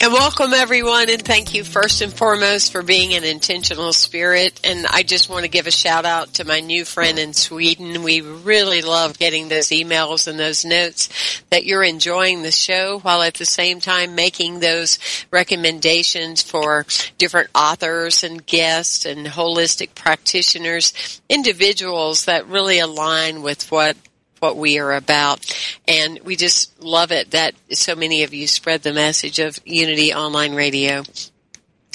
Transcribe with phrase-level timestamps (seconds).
[0.00, 4.60] And welcome everyone and thank you first and foremost for being an intentional spirit.
[4.64, 8.02] And I just want to give a shout out to my new friend in Sweden.
[8.02, 13.22] We really love getting those emails and those notes that you're enjoying the show while
[13.22, 14.98] at the same time making those
[15.30, 23.96] recommendations for different authors and guests and holistic practitioners, individuals that really align with what
[24.44, 25.40] what we are about.
[25.88, 30.12] And we just love it that so many of you spread the message of Unity
[30.12, 31.02] Online Radio.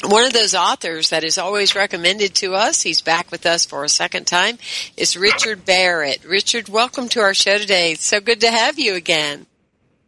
[0.04, 3.84] One of those authors that is always recommended to us, he's back with us for
[3.84, 4.58] a second time,
[4.98, 6.26] is Richard Barrett.
[6.26, 7.92] Richard, welcome to our show today.
[7.92, 9.46] It's so good to have you again.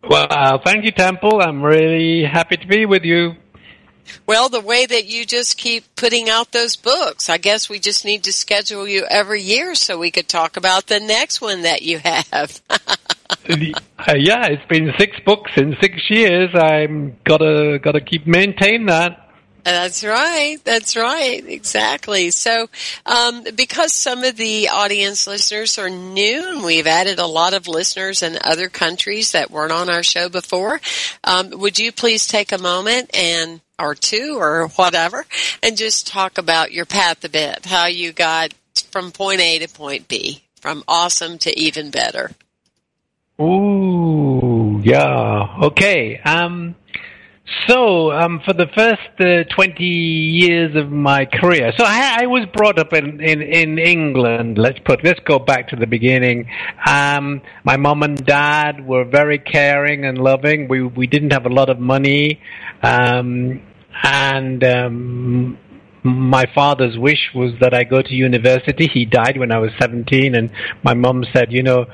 [0.04, 1.42] Well, thank you, Temple.
[1.44, 3.36] I'm really happy to be with you.
[4.26, 8.06] Well, the way that you just keep putting out those books, I guess we just
[8.06, 11.82] need to schedule you every year so we could talk about the next one that
[11.82, 12.62] you have.
[12.70, 16.50] uh, yeah, it's been six books in six years.
[16.54, 19.31] I'm gotta gotta keep maintain that.
[19.64, 20.58] That's right.
[20.64, 21.44] That's right.
[21.46, 22.32] Exactly.
[22.32, 22.68] So,
[23.06, 27.68] um, because some of the audience listeners are new and we've added a lot of
[27.68, 30.82] listeners in other countries that weren't on our show before,
[31.24, 35.26] um, would you please take a moment and or two or whatever
[35.64, 38.54] and just talk about your path a bit, how you got
[38.92, 42.32] from point A to point B, from awesome to even better.
[43.40, 45.56] Ooh, yeah.
[45.64, 46.20] Okay.
[46.20, 46.76] Um,
[47.68, 52.46] so, um, for the first uh, 20 years of my career, so I, I was
[52.54, 54.58] brought up in, in, in, England.
[54.58, 56.50] Let's put, let's go back to the beginning.
[56.86, 60.68] Um, my mom and dad were very caring and loving.
[60.68, 62.40] We, we didn't have a lot of money.
[62.82, 63.62] Um,
[64.04, 65.58] and, um,
[66.04, 68.90] my father's wish was that I go to university.
[68.92, 70.50] He died when I was 17 and
[70.84, 71.86] my mom said, you know,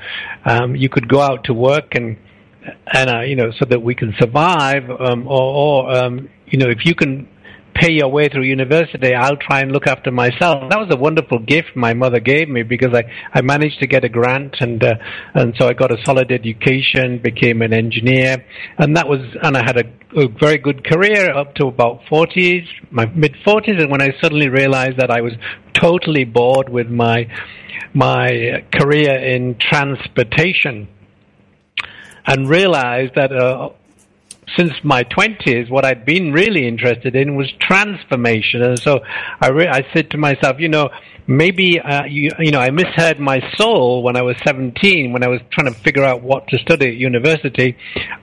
[0.46, 2.16] um, you could go out to work and,
[2.92, 6.68] and uh, you know, so that we can survive, um, or, or um, you know,
[6.68, 7.28] if you can
[7.74, 10.68] pay your way through university, I'll try and look after myself.
[10.70, 14.04] That was a wonderful gift my mother gave me because I, I managed to get
[14.04, 14.94] a grant and uh,
[15.34, 18.44] and so I got a solid education, became an engineer,
[18.78, 22.66] and that was and I had a, a very good career up to about 40s,
[22.90, 25.32] my mid 40s, and when I suddenly realized that I was
[25.74, 27.28] totally bored with my
[27.94, 30.88] my career in transportation
[32.28, 33.70] and realized that uh,
[34.56, 38.62] since my 20s, what I'd been really interested in was transformation.
[38.62, 39.00] And so
[39.40, 40.90] I, re- I said to myself, you know,
[41.26, 45.28] maybe, uh, you, you know, I misheard my soul when I was 17, when I
[45.28, 47.76] was trying to figure out what to study at university.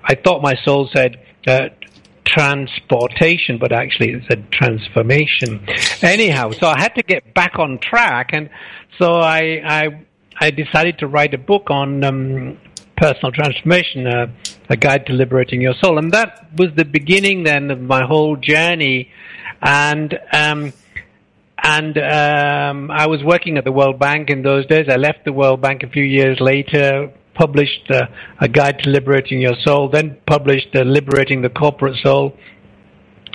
[0.03, 1.17] I thought my soul said,
[1.47, 1.69] uh,
[2.25, 5.65] transportation, but actually it said transformation.
[6.01, 8.49] Anyhow, so I had to get back on track, and
[8.97, 10.05] so I I,
[10.41, 12.57] I decided to write a book on um,
[12.97, 14.27] personal transformation, uh,
[14.69, 18.35] a guide to liberating your soul, and that was the beginning then of my whole
[18.35, 19.09] journey.
[19.61, 20.73] And um,
[21.57, 24.87] and um, I was working at the World Bank in those days.
[24.89, 28.05] I left the World Bank a few years later, published uh,
[28.39, 32.37] a guide to liberating your soul, then published uh, liberating the corporate soul.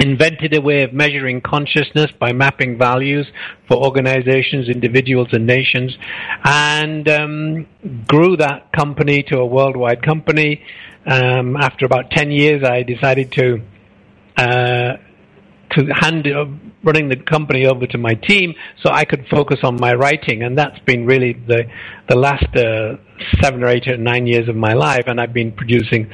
[0.00, 3.26] Invented a way of measuring consciousness by mapping values
[3.68, 5.96] for organizations, individuals, and nations,
[6.44, 7.66] and um,
[8.08, 10.62] grew that company to a worldwide company.
[11.06, 13.62] Um, after about 10 years, I decided to
[14.36, 14.96] uh,
[15.72, 16.46] to hand uh,
[16.82, 20.58] running the company over to my team so I could focus on my writing, and
[20.58, 21.64] that's been really the
[22.08, 22.96] the last uh,
[23.40, 26.10] seven or eight or nine years of my life, and I've been producing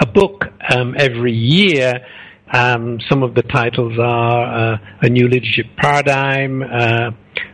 [0.00, 2.04] a book um, every year
[2.52, 7.10] um, some of the titles are uh, A New Leadership Paradigm, uh,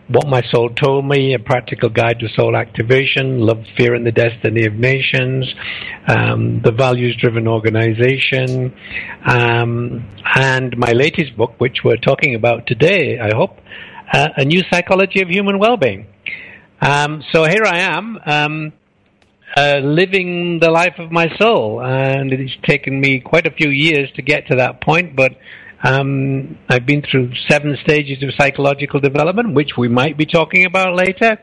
[0.09, 4.13] What My Soul Told Me, A Practical Guide to Soul Activation, Love, Fear, and the
[4.13, 5.47] Destiny of Nations,
[6.09, 8.75] um, The Values Driven Organization,
[9.25, 10.05] um,
[10.35, 13.59] and my latest book, which we're talking about today, I hope,
[14.13, 16.07] uh, A New Psychology of Human Wellbeing.
[16.81, 18.73] Um, so here I am um,
[19.57, 24.11] uh, living the life of my soul, and it's taken me quite a few years
[24.13, 25.17] to get to that point.
[25.17, 25.37] But
[25.83, 30.95] um, I've been through seven stages of psychological development, which we might be talking about
[30.95, 31.39] later,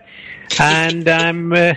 [0.60, 1.54] and I'm.
[1.54, 1.74] Uh,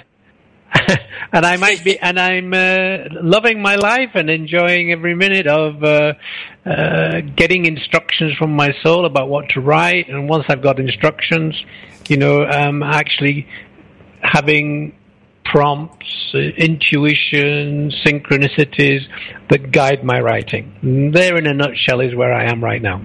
[1.33, 5.83] and I might be, and I'm uh, loving my life and enjoying every minute of
[5.83, 6.13] uh,
[6.67, 10.09] uh, getting instructions from my soul about what to write.
[10.09, 11.55] And once I've got instructions,
[12.09, 13.49] you know, um, actually
[14.21, 14.98] having
[15.51, 19.01] prompts, uh, intuition, synchronicities
[19.51, 21.11] that guide my writing.
[21.13, 23.03] There, in a nutshell, is where I am right now.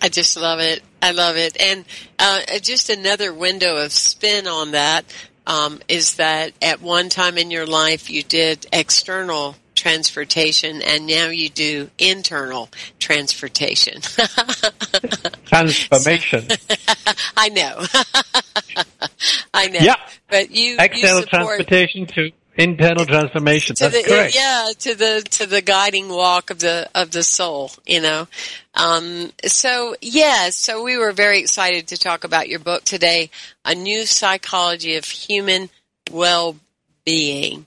[0.00, 0.82] I just love it.
[1.02, 1.60] I love it.
[1.60, 1.84] And
[2.18, 5.04] uh, just another window of spin on that
[5.46, 9.56] um, is that at one time in your life you did external
[9.86, 12.68] transportation and now you do internal
[12.98, 14.00] transportation.
[15.44, 16.48] Transformation.
[17.36, 17.84] I know.
[19.54, 19.78] I know.
[19.80, 19.94] Yeah.
[20.28, 23.76] But you external you transportation to internal transformation.
[23.76, 24.34] To That's the, correct.
[24.34, 28.26] Yeah, to the to the guiding walk of the of the soul, you know.
[28.74, 33.30] Um, so yeah, so we were very excited to talk about your book today,
[33.64, 35.70] a new psychology of human
[36.10, 36.56] well
[37.04, 37.66] being.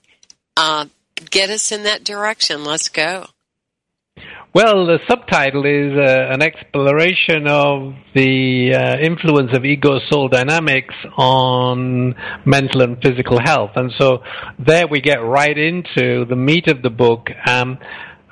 [0.54, 0.84] Uh,
[1.30, 2.64] get us in that direction.
[2.64, 3.26] Let's go.
[4.52, 10.94] Well, the subtitle is uh, an exploration of the uh, influence of ego soul dynamics
[11.16, 13.70] on mental and physical health.
[13.76, 14.24] And so
[14.58, 17.28] there we get right into the meat of the book.
[17.46, 17.78] Um,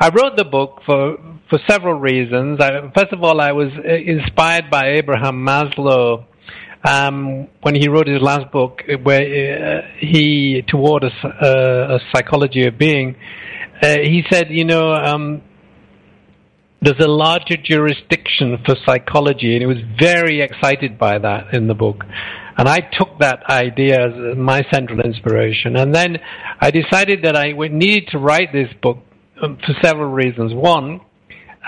[0.01, 1.19] I wrote the book for,
[1.51, 2.59] for several reasons.
[2.61, 6.25] I, first of all, I was uh, inspired by Abraham Maslow.
[6.89, 12.67] Um, when he wrote his last book, where uh, he toward a, uh, a psychology
[12.67, 13.15] of being,
[13.83, 15.43] uh, he said, you know, um,
[16.81, 21.75] there's a larger jurisdiction for psychology, and he was very excited by that in the
[21.75, 22.05] book.
[22.57, 25.77] And I took that idea as my central inspiration.
[25.77, 26.19] And then
[26.59, 28.99] I decided that I needed to write this book
[29.43, 30.55] um, for several reasons.
[30.55, 31.01] One,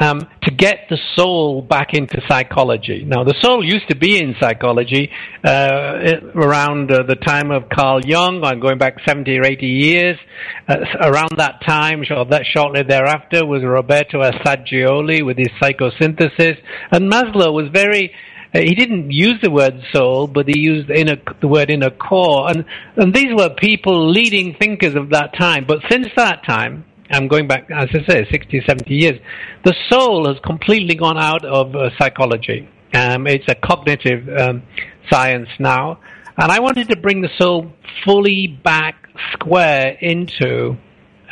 [0.00, 3.05] um, to get the soul back into psychology.
[3.05, 5.11] Now, the soul used to be in psychology
[5.44, 5.99] uh,
[6.35, 10.19] around uh, the time of Carl Jung, I'm going back 70 or 80 years.
[10.67, 16.56] Uh, around that time, or that shortly thereafter, was Roberto Assagioli with his psychosynthesis.
[16.91, 18.12] And Maslow was very
[18.53, 22.50] uh, he didn't use the word soul, but he used inner, the word inner core.
[22.50, 22.64] And,
[22.96, 25.67] and these were people, leading thinkers of that time.
[25.69, 29.20] But since that time, I'm going back, as I say, 60, 70 years,
[29.64, 32.68] the soul has completely gone out of uh, psychology.
[32.94, 34.62] Um, it's a cognitive um,
[35.10, 36.00] science now.
[36.36, 37.72] And I wanted to bring the soul
[38.04, 40.76] fully back square into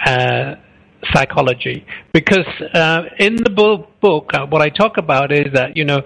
[0.04, 0.56] uh,
[1.12, 1.86] psychology.
[2.12, 6.02] Because uh, in the book, uh, what I talk about is that, you know,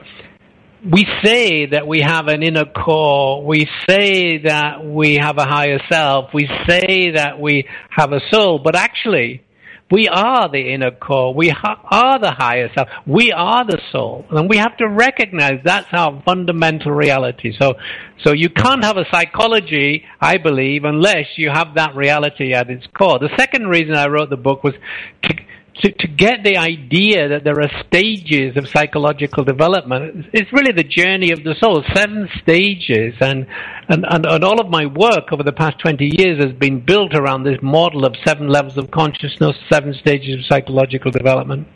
[0.84, 3.44] we say that we have an inner core.
[3.44, 6.30] We say that we have a higher self.
[6.34, 8.58] We say that we have a soul.
[8.58, 9.42] But actually,
[9.92, 11.34] we are the inner core.
[11.34, 12.88] We ha- are the higher self.
[13.06, 14.24] We are the soul.
[14.30, 17.52] And we have to recognize that's our fundamental reality.
[17.60, 17.74] So,
[18.24, 22.86] so you can't have a psychology, I believe, unless you have that reality at its
[22.96, 23.18] core.
[23.18, 24.72] The second reason I wrote the book was
[25.80, 30.26] to, to get the idea that there are stages of psychological development.
[30.32, 33.14] It's really the journey of the soul, seven stages.
[33.20, 33.46] And,
[33.88, 37.14] and, and, and all of my work over the past 20 years has been built
[37.14, 41.66] around this model of seven levels of consciousness, seven stages of psychological development.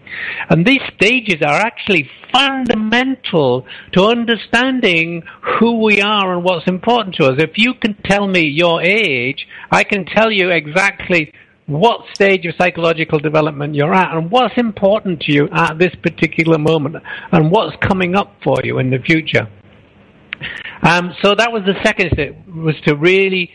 [0.51, 5.23] And these stages are actually fundamental to understanding
[5.59, 7.37] who we are and what's important to us.
[7.39, 11.33] If you can tell me your age, I can tell you exactly
[11.67, 16.59] what stage of psychological development you're at and what's important to you at this particular
[16.59, 16.97] moment
[17.33, 19.49] and what's coming up for you in the future.
[20.83, 23.51] Um, so that was the second step, was to really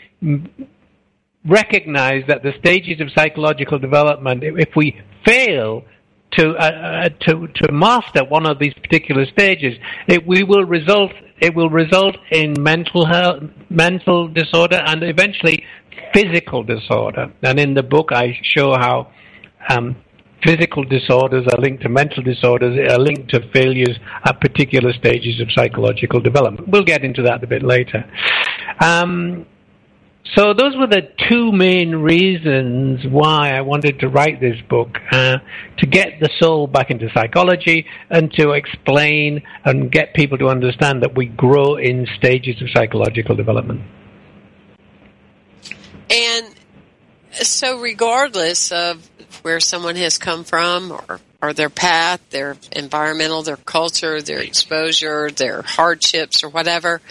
[1.45, 5.83] recognize that the stages of psychological development, if we fail
[6.31, 9.77] to uh, uh, to to master one of these particular stages,
[10.07, 15.63] it we will result it will result in mental health, mental disorder, and eventually
[16.13, 17.33] physical disorder.
[17.41, 19.11] And in the book, I show how
[19.69, 19.95] um,
[20.45, 25.51] physical disorders are linked to mental disorders, are linked to failures at particular stages of
[25.51, 26.67] psychological development.
[26.69, 28.05] We'll get into that a bit later.
[28.79, 29.45] Um,
[30.35, 35.39] so those were the two main reasons why I wanted to write this book, uh,
[35.79, 41.03] to get the soul back into psychology and to explain and get people to understand
[41.03, 43.81] that we grow in stages of psychological development.
[46.09, 46.55] And
[47.33, 49.09] so regardless of
[49.41, 55.31] where someone has come from or, or their path, their environmental, their culture, their exposure,
[55.31, 57.01] their hardships or whatever,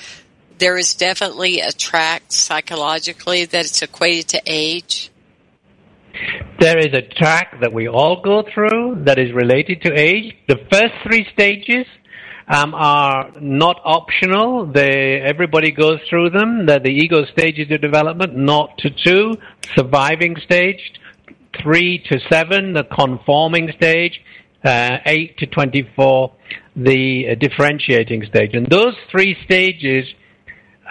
[0.61, 5.11] there is definitely a track psychologically that it's equated to age.
[6.61, 10.37] There is a track that we all go through that is related to age.
[10.49, 11.87] The first three stages
[12.47, 14.67] um, are not optional.
[14.67, 16.67] They, everybody goes through them.
[16.67, 19.37] They're the ego stages of development, not to two,
[19.75, 20.93] surviving stage,
[21.63, 24.21] three to seven, the conforming stage,
[24.65, 26.33] uh, eight to 24,
[26.77, 28.51] the uh, differentiating stage.
[28.53, 30.05] And those three stages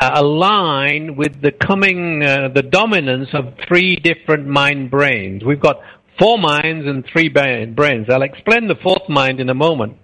[0.02, 5.44] align with the coming, uh, the dominance of three different mind brains.
[5.44, 5.82] We've got
[6.20, 8.08] four minds and three brains.
[8.10, 9.98] I'll explain the fourth mind in a moment.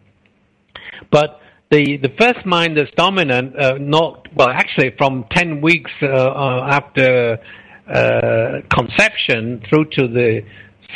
[1.12, 1.40] But
[1.72, 6.68] the, the first mind that's dominant, uh, not, well, actually from 10 weeks uh, uh,
[6.70, 7.38] after
[7.88, 10.42] uh, conception through to the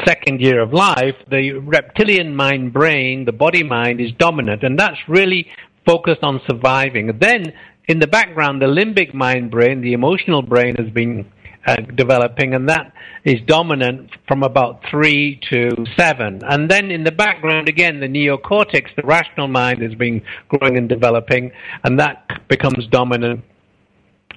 [0.06, 4.98] second year of life, the reptilian mind brain, the body mind, is dominant, and that's
[5.08, 5.48] really
[5.86, 7.18] focused on surviving.
[7.20, 7.54] Then,
[7.90, 11.30] in the background, the limbic mind brain, the emotional brain, has been
[11.66, 12.94] uh, developing, and that
[13.26, 16.40] is dominant from about three to seven.
[16.48, 20.88] And then in the background, again, the neocortex, the rational mind, has been growing and
[20.88, 21.52] developing,
[21.84, 23.44] and that becomes dominant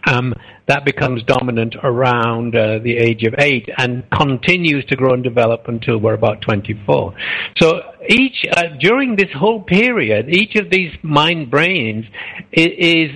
[0.05, 0.35] um,
[0.67, 5.69] that becomes dominant around uh, the age of eight and continues to grow and develop
[5.69, 7.15] until we're about 24.
[7.59, 12.05] So each, uh, during this whole period, each of these mind brains
[12.53, 13.11] is, is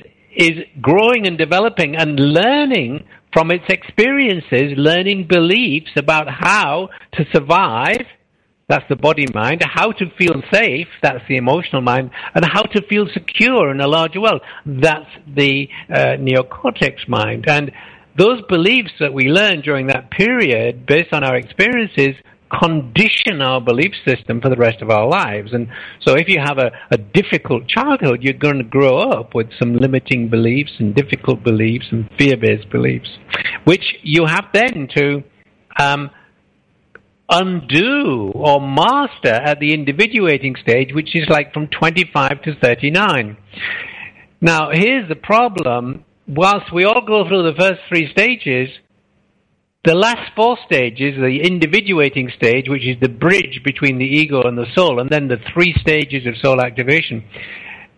[0.80, 8.06] growing and developing and learning from its experiences, learning beliefs about how to survive
[8.68, 9.62] that's the body mind.
[9.64, 12.10] How to feel safe, that's the emotional mind.
[12.34, 17.44] And how to feel secure in a larger world, that's the uh, neocortex mind.
[17.48, 17.70] And
[18.18, 22.16] those beliefs that we learn during that period, based on our experiences,
[22.50, 25.52] condition our belief system for the rest of our lives.
[25.52, 25.68] And
[26.00, 29.76] so if you have a, a difficult childhood, you're going to grow up with some
[29.76, 33.08] limiting beliefs and difficult beliefs and fear-based beliefs,
[33.64, 35.24] which you have then to
[35.78, 36.10] um,
[37.28, 43.36] undo or master at the individuating stage, which is like from 25 to 39.
[44.40, 46.04] Now, here's the problem.
[46.28, 48.68] Whilst we all go through the first three stages,
[49.86, 54.58] the last four stages, the individuating stage, which is the bridge between the ego and
[54.58, 57.24] the soul, and then the three stages of soul activation,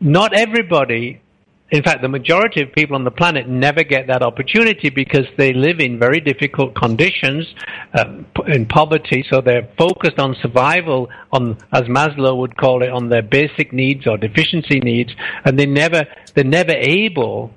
[0.00, 1.21] not everybody
[1.71, 5.52] in fact, the majority of people on the planet never get that opportunity because they
[5.52, 7.47] live in very difficult conditions,
[7.92, 8.07] uh,
[8.47, 9.23] in poverty.
[9.30, 14.07] So they're focused on survival, on as Maslow would call it, on their basic needs
[14.07, 15.12] or deficiency needs,
[15.45, 17.52] and they never they're never able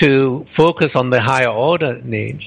[0.00, 2.44] to focus on the higher order needs.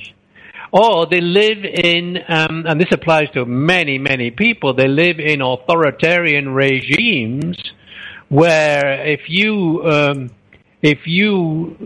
[0.77, 4.74] Or they live in, um, and this applies to many, many people.
[4.74, 7.58] They live in authoritarian regimes
[8.27, 10.32] where if you um,
[10.82, 11.77] if you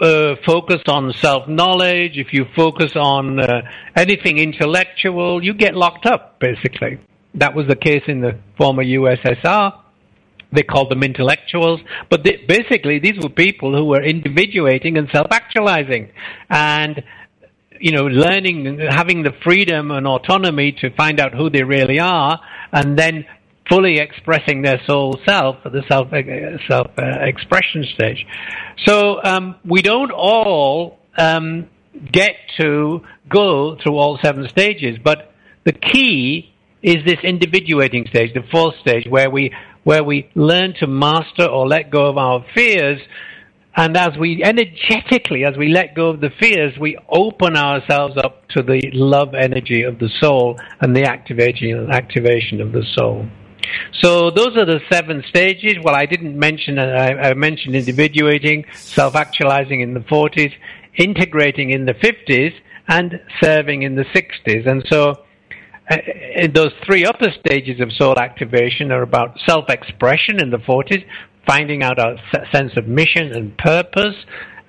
[0.00, 6.06] uh, focus on self knowledge, if you focus on uh, anything intellectual, you get locked
[6.06, 6.98] up, basically.
[7.34, 9.78] That was the case in the former USSR.
[10.52, 15.26] They called them intellectuals, but they, basically these were people who were individuating and self
[15.30, 16.10] actualizing.
[16.48, 17.04] And
[17.80, 22.40] you know, learning, having the freedom and autonomy to find out who they really are,
[22.72, 23.24] and then
[23.68, 28.26] fully expressing their soul self at the self uh, self uh, expression stage.
[28.84, 31.68] So um, we don't all um,
[32.12, 35.32] get to go through all seven stages, but
[35.64, 39.52] the key is this individuating stage, the fourth stage, where we
[39.84, 43.00] where we learn to master or let go of our fears.
[43.76, 48.48] And as we energetically, as we let go of the fears, we open ourselves up
[48.50, 53.26] to the love energy of the soul and the activation activation of the soul.
[54.00, 55.74] So those are the seven stages.
[55.82, 60.52] Well, I didn't mention, uh, I, I mentioned individuating, self-actualizing in the 40s,
[60.96, 62.52] integrating in the 50s,
[62.88, 64.66] and serving in the 60s.
[64.66, 65.24] And so
[65.90, 65.96] uh,
[66.52, 71.04] those three upper stages of soul activation are about self-expression in the 40s,
[71.46, 72.16] finding out our
[72.52, 74.16] sense of mission and purpose,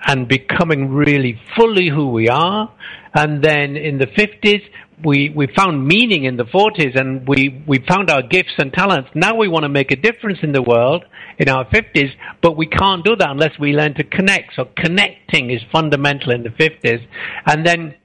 [0.06, 2.74] and becoming really fully who we are.
[3.14, 4.62] And then in the 50s,
[5.04, 9.10] we, we found meaning in the 40s and we, we found our gifts and talents.
[9.16, 11.06] Now we want to make a difference in the world
[11.40, 12.12] in our 50s,
[12.42, 14.56] but we can't do that unless we learn to connect.
[14.56, 17.06] So connecting is fundamental in the 50s.
[17.46, 17.96] And then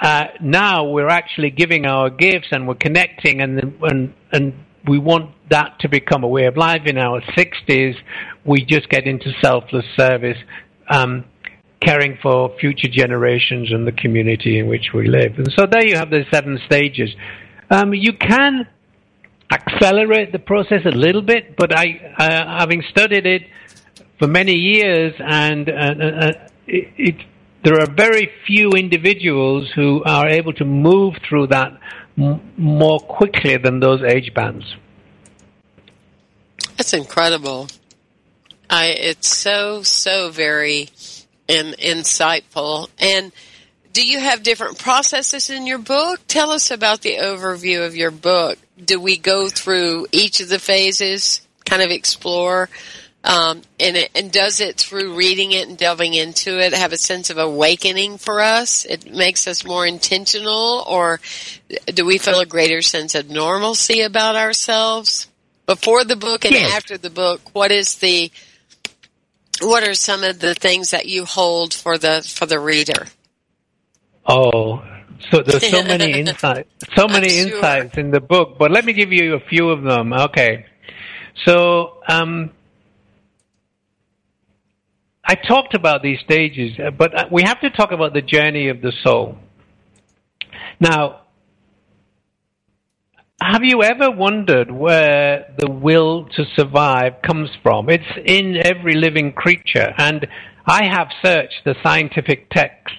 [0.00, 4.54] uh, now we're actually giving our gifts and we're connecting and, and, and
[4.86, 6.82] we want that to become a way of life.
[6.86, 7.94] In our 60s,
[8.44, 10.38] we just get into selfless service.
[10.90, 11.24] Um,
[11.80, 15.38] caring for future generations and the community in which we live.
[15.38, 17.10] And so there you have the seven stages.
[17.70, 18.66] Um, you can
[19.50, 23.42] accelerate the process a little bit, but I, uh, having studied it
[24.18, 26.32] for many years, and uh, uh, uh,
[26.66, 27.16] it, it,
[27.64, 31.78] there are very few individuals who are able to move through that
[32.18, 34.64] m- more quickly than those age bands.
[36.78, 37.66] That's incredible.
[38.70, 40.88] I, it's so so very
[41.48, 42.88] and insightful.
[43.00, 43.32] And
[43.92, 46.20] do you have different processes in your book?
[46.28, 48.58] Tell us about the overview of your book.
[48.82, 52.68] Do we go through each of the phases, kind of explore?
[53.24, 56.96] Um, and, it, and does it through reading it and delving into it have a
[56.96, 58.84] sense of awakening for us?
[58.84, 61.18] It makes us more intentional, or
[61.86, 65.27] do we feel a greater sense of normalcy about ourselves
[65.68, 66.74] before the book and yes.
[66.74, 67.40] after the book?
[67.52, 68.32] What is the
[69.60, 73.06] what are some of the things that you hold for the for the reader?
[74.26, 74.82] Oh,
[75.30, 77.56] so there's so many insights, so many sure.
[77.56, 78.56] insights in the book.
[78.58, 80.12] But let me give you a few of them.
[80.12, 80.66] Okay,
[81.44, 82.50] so um,
[85.22, 88.92] I talked about these stages, but we have to talk about the journey of the
[89.04, 89.36] soul.
[90.80, 91.22] Now,
[93.40, 97.88] have you ever wondered where the will to survive comes from?
[97.88, 100.26] It's in every living creature, and
[100.66, 102.96] I have searched the scientific texts.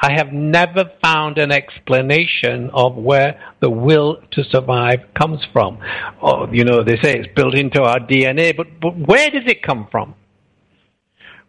[0.00, 5.78] I have never found an explanation of where the will to survive comes from.
[6.22, 9.62] Oh, you know, they say it's built into our DNA, but, but where does it
[9.62, 10.14] come from?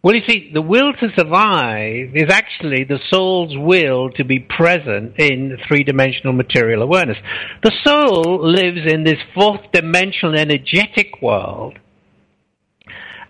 [0.01, 5.19] Well, you see, the will to survive is actually the soul's will to be present
[5.19, 7.17] in three dimensional material awareness.
[7.63, 11.79] The soul lives in this fourth dimensional energetic world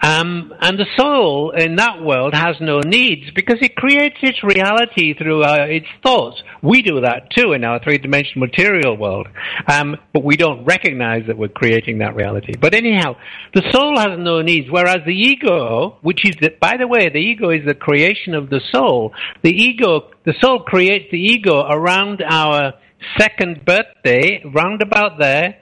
[0.01, 5.13] um, and the soul in that world has no needs because it creates its reality
[5.13, 6.41] through uh, its thoughts.
[6.61, 9.27] We do that too in our three-dimensional material world,
[9.67, 12.53] um, but we don't recognize that we're creating that reality.
[12.59, 13.17] But anyhow,
[13.53, 17.19] the soul has no needs, whereas the ego, which is, the, by the way, the
[17.19, 19.13] ego is the creation of the soul.
[19.43, 22.73] The ego, the soul creates the ego around our
[23.17, 25.57] second birthday, roundabout there,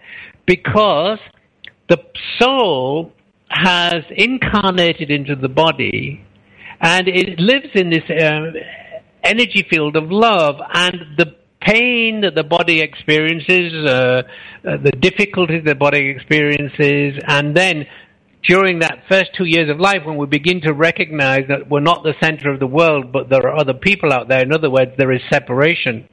[0.46, 1.20] because
[1.90, 2.04] the
[2.40, 3.14] soul
[3.64, 6.24] has incarnated into the body
[6.80, 8.52] and it lives in this uh,
[9.24, 14.24] energy field of love and the pain that the body experiences, uh,
[14.68, 17.86] uh, the difficulties the body experiences, and then
[18.48, 22.04] during that first two years of life when we begin to recognize that we're not
[22.04, 24.42] the center of the world, but there are other people out there.
[24.42, 26.08] In other words, there is separation.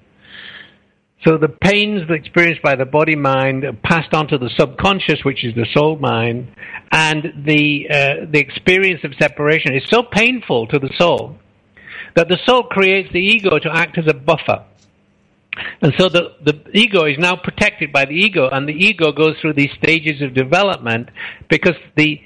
[1.25, 5.43] So the pains experienced by the body mind are passed on to the subconscious, which
[5.43, 6.49] is the soul mind,
[6.93, 11.39] and the uh, the experience of separation is so painful to the soul
[12.15, 14.65] that the soul creates the ego to act as a buffer.
[15.81, 19.37] And so the, the ego is now protected by the ego, and the ego goes
[19.41, 21.11] through these stages of development
[21.49, 22.21] because the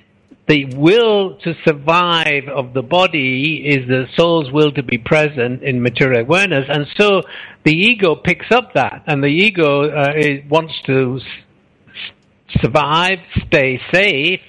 [0.48, 5.82] the will to survive of the body is the soul's will to be present in
[5.82, 7.22] material awareness, and so
[7.64, 10.12] the ego picks up that, and the ego uh,
[10.48, 14.40] wants to s- survive, stay safe,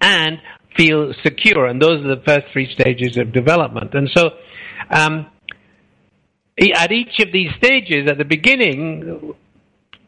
[0.00, 0.40] and
[0.76, 3.94] feel secure, and those are the first three stages of development.
[3.94, 4.30] And so,
[4.90, 5.26] um,
[6.74, 9.34] at each of these stages, at the beginning,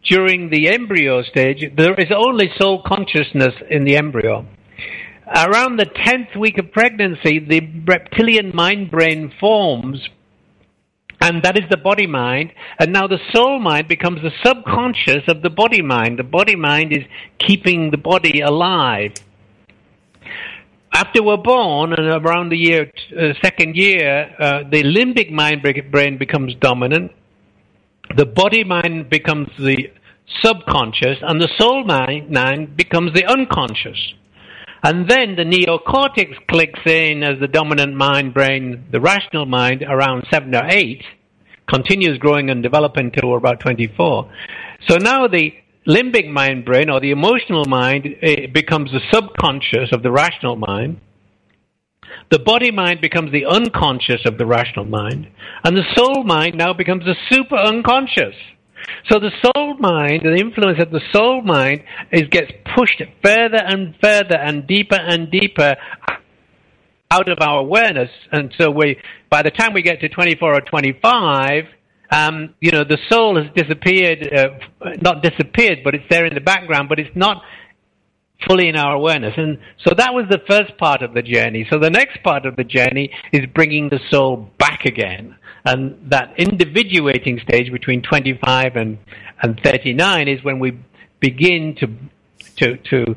[0.05, 4.47] during the embryo stage, there is only soul consciousness in the embryo.
[5.33, 10.09] Around the 10th week of pregnancy, the reptilian mind brain forms,
[11.21, 12.53] and that is the body mind.
[12.81, 16.19] And now the soul mind becomes the subconscious of the body mind.
[16.19, 17.05] The body mind is
[17.39, 19.13] keeping the body alive.
[20.93, 25.63] After we're born, and around the year uh, second year, uh, the limbic mind
[25.93, 27.13] brain becomes dominant.
[28.17, 29.93] The body mind becomes the
[30.43, 34.15] subconscious, and the soul mind becomes the unconscious.
[34.83, 40.27] And then the neocortex clicks in as the dominant mind brain, the rational mind, around
[40.31, 41.03] seven or eight,
[41.69, 44.31] continues growing and developing until we're about 24.
[44.89, 45.53] So now the
[45.87, 51.01] limbic mind brain or the emotional mind eh, becomes the subconscious of the rational mind.
[52.31, 55.29] The body mind becomes the unconscious of the rational mind.
[55.65, 58.35] And the soul mind now becomes the super unconscious.
[59.09, 63.95] So the soul mind, the influence of the soul mind, is gets pushed further and
[64.03, 65.77] further and deeper and deeper
[67.11, 68.11] out of our awareness.
[68.31, 68.97] And so we,
[69.31, 71.65] by the time we get to 24 or 25,
[72.13, 76.41] um, you know, the soul has disappeared, uh, not disappeared, but it's there in the
[76.41, 77.43] background, but it's not
[78.49, 79.35] fully in our awareness.
[79.37, 81.67] And so that was the first part of the journey.
[81.71, 85.37] So the next part of the journey is bringing the soul back again.
[85.65, 88.99] And that individuating stage between 25 and,
[89.43, 90.79] and 39 is when we
[91.21, 91.87] begin to,
[92.57, 93.15] to, to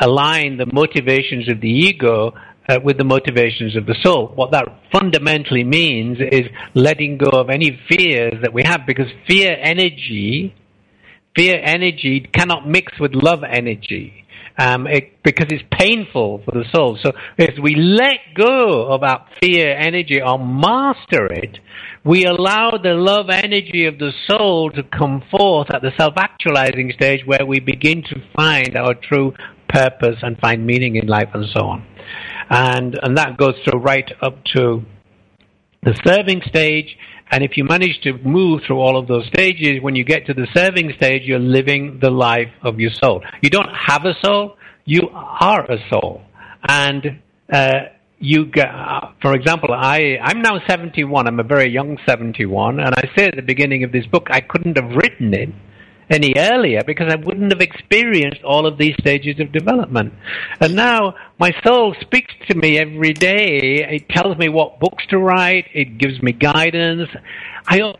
[0.00, 2.32] align the motivations of the ego
[2.68, 4.28] uh, with the motivations of the soul.
[4.34, 6.42] What that fundamentally means is
[6.74, 10.54] letting go of any fears that we have because fear energy,
[11.34, 14.24] fear energy cannot mix with love energy.
[14.60, 16.98] Um, it, because it's painful for the soul.
[17.02, 21.58] So if we let go of that fear energy or master it,
[22.04, 27.22] we allow the love energy of the soul to come forth at the self-actualizing stage
[27.24, 29.32] where we begin to find our true
[29.70, 31.86] purpose and find meaning in life and so on
[32.50, 34.82] and and that goes through right up to
[35.82, 36.96] the serving stage.
[37.30, 40.34] And if you manage to move through all of those stages, when you get to
[40.34, 43.22] the serving stage, you're living the life of your soul.
[43.40, 46.22] You don't have a soul; you are a soul,
[46.68, 47.20] and
[47.52, 47.72] uh,
[48.18, 51.26] you get, uh, for example, I, I'm now 71.
[51.26, 54.40] I'm a very young 71, and I say at the beginning of this book, I
[54.40, 55.50] couldn't have written it
[56.10, 60.12] any earlier because I wouldn't have experienced all of these stages of development.
[60.60, 63.86] And now my soul speaks to me every day.
[63.88, 65.66] It tells me what books to write.
[65.72, 67.08] It gives me guidance.
[67.66, 67.94] I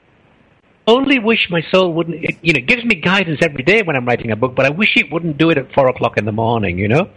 [0.90, 3.96] only wish my soul wouldn't, it, you know, it gives me guidance every day when
[3.96, 6.24] I'm writing a book, but I wish it wouldn't do it at four o'clock in
[6.24, 7.08] the morning, you know?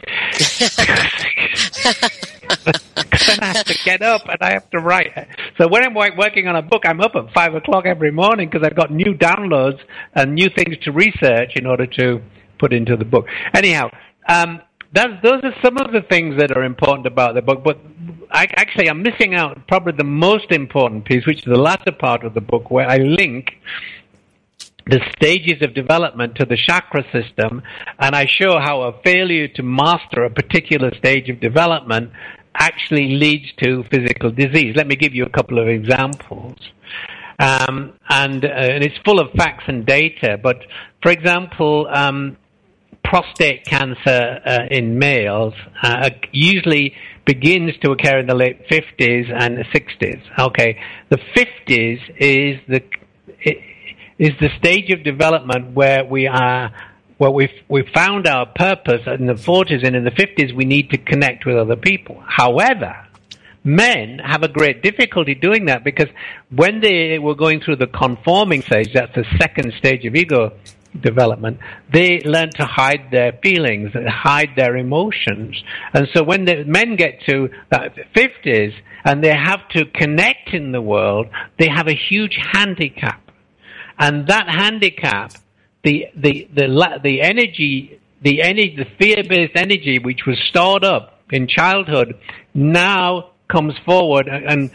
[3.28, 5.12] then I have to get up and I have to write.
[5.58, 8.66] So when I'm working on a book, I'm up at five o'clock every morning because
[8.66, 9.80] I've got new downloads
[10.14, 12.22] and new things to research in order to
[12.60, 13.26] put into the book.
[13.54, 13.90] Anyhow,
[14.28, 14.62] um,
[14.94, 17.64] those are some of the things that are important about the book.
[17.64, 17.78] But
[18.34, 22.26] I, actually, I'm missing out probably the most important piece, which is the latter part
[22.26, 23.52] of the book, where I link
[24.88, 27.62] the stages of development to the chakra system,
[28.00, 32.12] and I show how a failure to master a particular stage of development
[32.56, 34.74] actually leads to physical disease.
[34.76, 36.58] Let me give you a couple of examples.
[37.40, 40.58] Um, and, uh, and, it's full of facts and data, but
[41.02, 42.38] for example, um,
[43.04, 46.94] prostate cancer uh, in males uh, usually
[47.26, 50.22] begins to occur in the late 50s and 60s.
[50.40, 52.84] Okay, the 50s is the
[54.20, 56.72] is the stage of development where we are
[57.20, 60.90] well, we've, we found our purpose in the 40s and in the 50s, we need
[60.90, 62.22] to connect with other people.
[62.28, 63.08] However,
[63.64, 66.10] men have a great difficulty doing that because
[66.50, 70.54] when they were going through the conforming stage, that's the second stage of ego
[71.02, 71.60] development,
[71.92, 75.62] they learn to hide their feelings, and hide their emotions.
[75.94, 78.74] And so when the men get to the 50s
[79.06, 81.28] and they have to connect in the world,
[81.60, 83.22] they have a huge handicap.
[84.00, 85.34] And that handicap
[85.84, 91.20] the the the the energy the energy the fear based energy which was stored up
[91.32, 92.18] in childhood
[92.54, 94.72] now comes forward and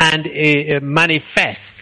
[0.00, 1.73] and it uh, uh, manifests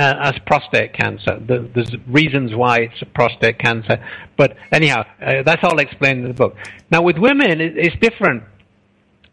[0.00, 1.38] uh, as prostate cancer.
[1.46, 4.02] The, there's reasons why it's a prostate cancer,
[4.38, 6.56] but anyhow, uh, that's all explained in the book.
[6.90, 8.44] Now with women, it, it's different.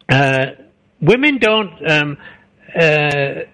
[0.09, 0.47] Uh,
[1.01, 1.89] women don't.
[1.89, 2.17] Um,
[2.77, 3.47] uh,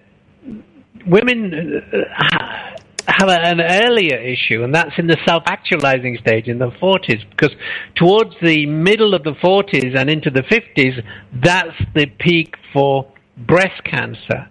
[1.06, 2.74] women uh,
[3.06, 7.54] have an earlier issue, and that's in the self-actualizing stage in the 40s, because
[7.94, 11.04] towards the middle of the 40s and into the 50s,
[11.44, 14.48] that's the peak for breast cancer.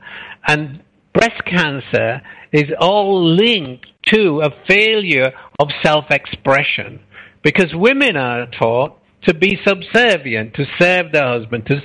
[0.47, 0.82] And
[1.13, 2.21] breast cancer
[2.52, 6.99] is all linked to a failure of self-expression,
[7.43, 11.82] because women are taught to be subservient, to serve their husband, to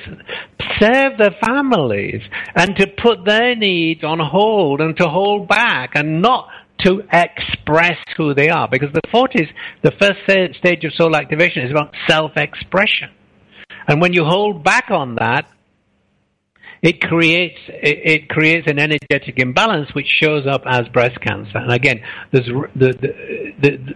[0.81, 2.23] serve their families,
[2.57, 6.49] and to put their needs on hold and to hold back and not
[6.81, 8.69] to express who they are.
[8.69, 9.49] Because the 40s,
[9.83, 10.19] the first
[10.59, 13.11] stage of soul activation is about self-expression.
[13.87, 15.49] And when you hold back on that,
[16.83, 21.59] it creates it, it, creates an energetic imbalance which shows up as breast cancer.
[21.59, 22.01] And again,
[22.33, 23.95] there's the, the, the,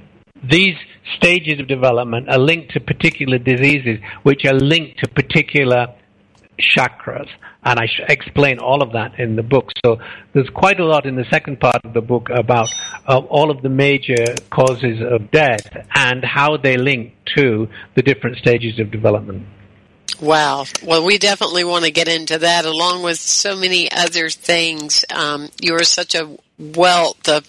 [0.48, 0.74] these
[1.16, 5.94] stages of development are linked to particular diseases, which are linked to particular
[6.58, 7.28] chakras.
[7.64, 9.70] and I explain all of that in the book.
[9.84, 9.98] So
[10.32, 12.72] there's quite a lot in the second part of the book about
[13.06, 18.36] uh, all of the major causes of death and how they link to the different
[18.38, 19.46] stages of development.
[20.20, 20.66] Wow.
[20.82, 25.04] Well, we definitely want to get into that along with so many other things.
[25.12, 27.48] Um, you are such a wealth of,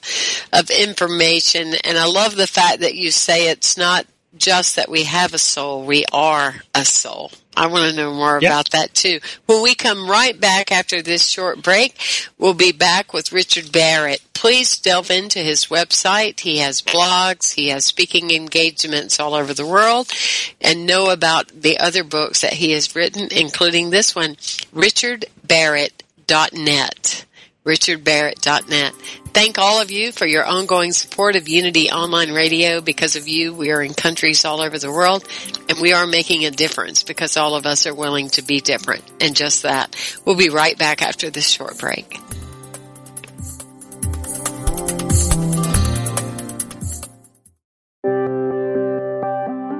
[0.51, 5.03] of information and I love the fact that you say it's not just that we
[5.03, 7.31] have a soul, we are a soul.
[7.55, 8.51] I want to know more yep.
[8.51, 9.19] about that too.
[9.45, 12.01] When we come right back after this short break,
[12.37, 14.21] we'll be back with Richard Barrett.
[14.33, 16.39] Please delve into his website.
[16.39, 20.11] He has blogs, he has speaking engagements all over the world,
[20.59, 24.35] and know about the other books that he has written, including this one,
[24.73, 27.25] richardbarrett.net
[27.63, 28.93] richardbarrett.net.
[29.33, 32.81] Thank all of you for your ongoing support of Unity Online Radio.
[32.81, 35.23] Because of you, we are in countries all over the world
[35.69, 39.03] and we are making a difference because all of us are willing to be different.
[39.19, 39.95] And just that.
[40.25, 42.19] We'll be right back after this short break.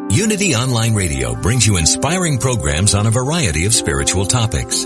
[0.10, 4.86] Unity Online Radio brings you inspiring programs on a variety of spiritual topics.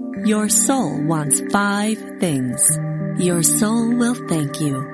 [0.25, 2.79] your soul wants five things.
[3.17, 4.87] Your soul will thank you.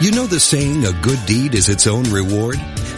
[0.00, 2.58] You know the saying, a good deed is its own reward?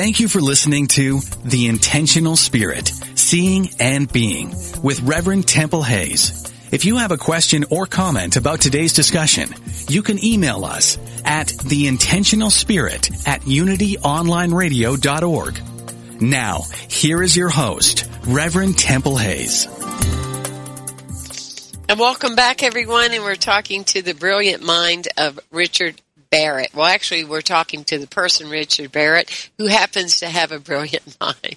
[0.00, 6.50] Thank you for listening to The Intentional Spirit, Seeing and Being with Reverend Temple Hayes.
[6.72, 9.50] If you have a question or comment about today's discussion,
[9.90, 16.22] you can email us at theintentionalspirit at unityonlineradio.org.
[16.22, 19.66] Now, here is your host, Reverend Temple Hayes.
[21.90, 26.72] And welcome back everyone, and we're talking to the brilliant mind of Richard Barrett.
[26.74, 31.16] Well, actually, we're talking to the person, Richard Barrett, who happens to have a brilliant
[31.20, 31.56] mind.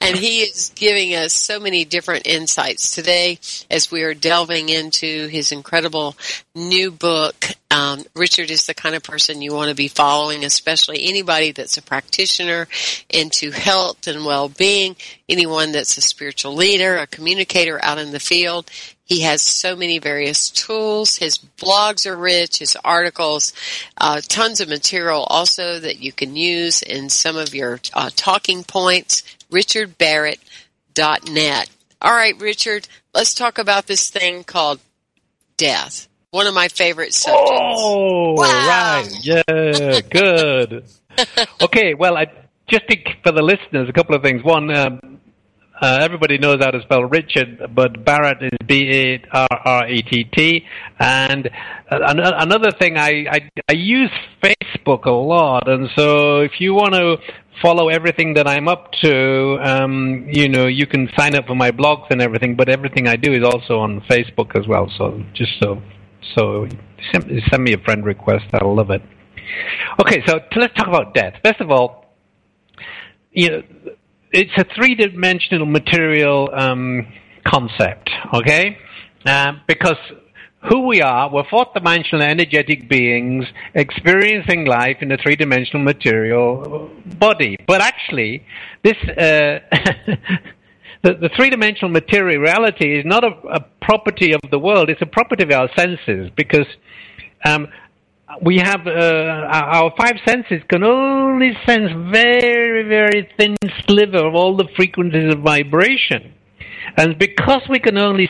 [0.00, 3.38] And he is giving us so many different insights today
[3.70, 6.16] as we are delving into his incredible
[6.54, 7.46] new book.
[7.70, 11.78] Um, Richard is the kind of person you want to be following, especially anybody that's
[11.78, 12.68] a practitioner
[13.08, 14.96] into health and well-being,
[15.28, 18.70] anyone that's a spiritual leader, a communicator out in the field.
[19.04, 21.16] He has so many various tools.
[21.16, 23.52] His blogs are rich, his articles,
[23.98, 28.62] uh, tons of material also that you can use in some of your uh, talking
[28.64, 29.22] points.
[29.50, 31.70] RichardBarrett.net.
[32.00, 34.80] All right, Richard, let's talk about this thing called
[35.56, 36.08] death.
[36.32, 37.50] One of my favorite subjects.
[37.52, 38.46] Oh, Wow.
[38.46, 39.06] right.
[39.22, 40.84] Yeah, good.
[41.62, 42.24] okay, well, I
[42.70, 44.42] just think for the listeners, a couple of things.
[44.42, 45.20] One, um,
[45.78, 50.64] uh, everybody knows how to spell Richard, but Barrett is B-A-R-R-E-T-T.
[50.98, 51.48] And
[51.90, 54.10] uh, an- another thing, I, I, I use
[54.42, 57.16] Facebook a lot, and so if you want to
[57.60, 61.72] follow everything that I'm up to, um, you know, you can sign up for my
[61.72, 65.52] blogs and everything, but everything I do is also on Facebook as well, so just
[65.60, 65.82] so,
[66.34, 66.66] so
[67.12, 69.02] send, me a friend request, I'll love it.
[70.00, 71.34] Okay, so let's talk about death.
[71.44, 72.16] First of all,
[73.32, 73.62] you know,
[74.32, 77.06] it's a three-dimensional material um,
[77.46, 78.78] concept, okay?
[79.26, 79.96] Um, because
[80.68, 87.56] who we are, we're fourth-dimensional energetic beings experiencing life in a three-dimensional material body.
[87.66, 88.44] But actually,
[88.82, 89.58] this uh,
[91.02, 95.06] the, the three-dimensional material reality is not a, a property of the world; it's a
[95.06, 96.66] property of our senses because.
[97.44, 97.68] Um,
[98.40, 104.56] we have uh, our five senses can only sense very, very thin sliver of all
[104.56, 106.32] the frequencies of vibration.
[106.96, 108.28] And because we can only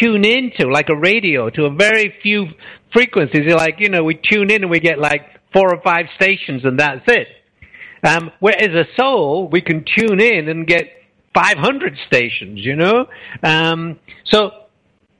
[0.00, 2.46] tune into, like a radio, to a very few
[2.92, 6.64] frequencies, like, you know, we tune in and we get like four or five stations
[6.64, 7.28] and that's it.
[8.02, 10.84] Um, whereas a soul, we can tune in and get
[11.34, 13.06] 500 stations, you know?
[13.42, 14.52] Um, so,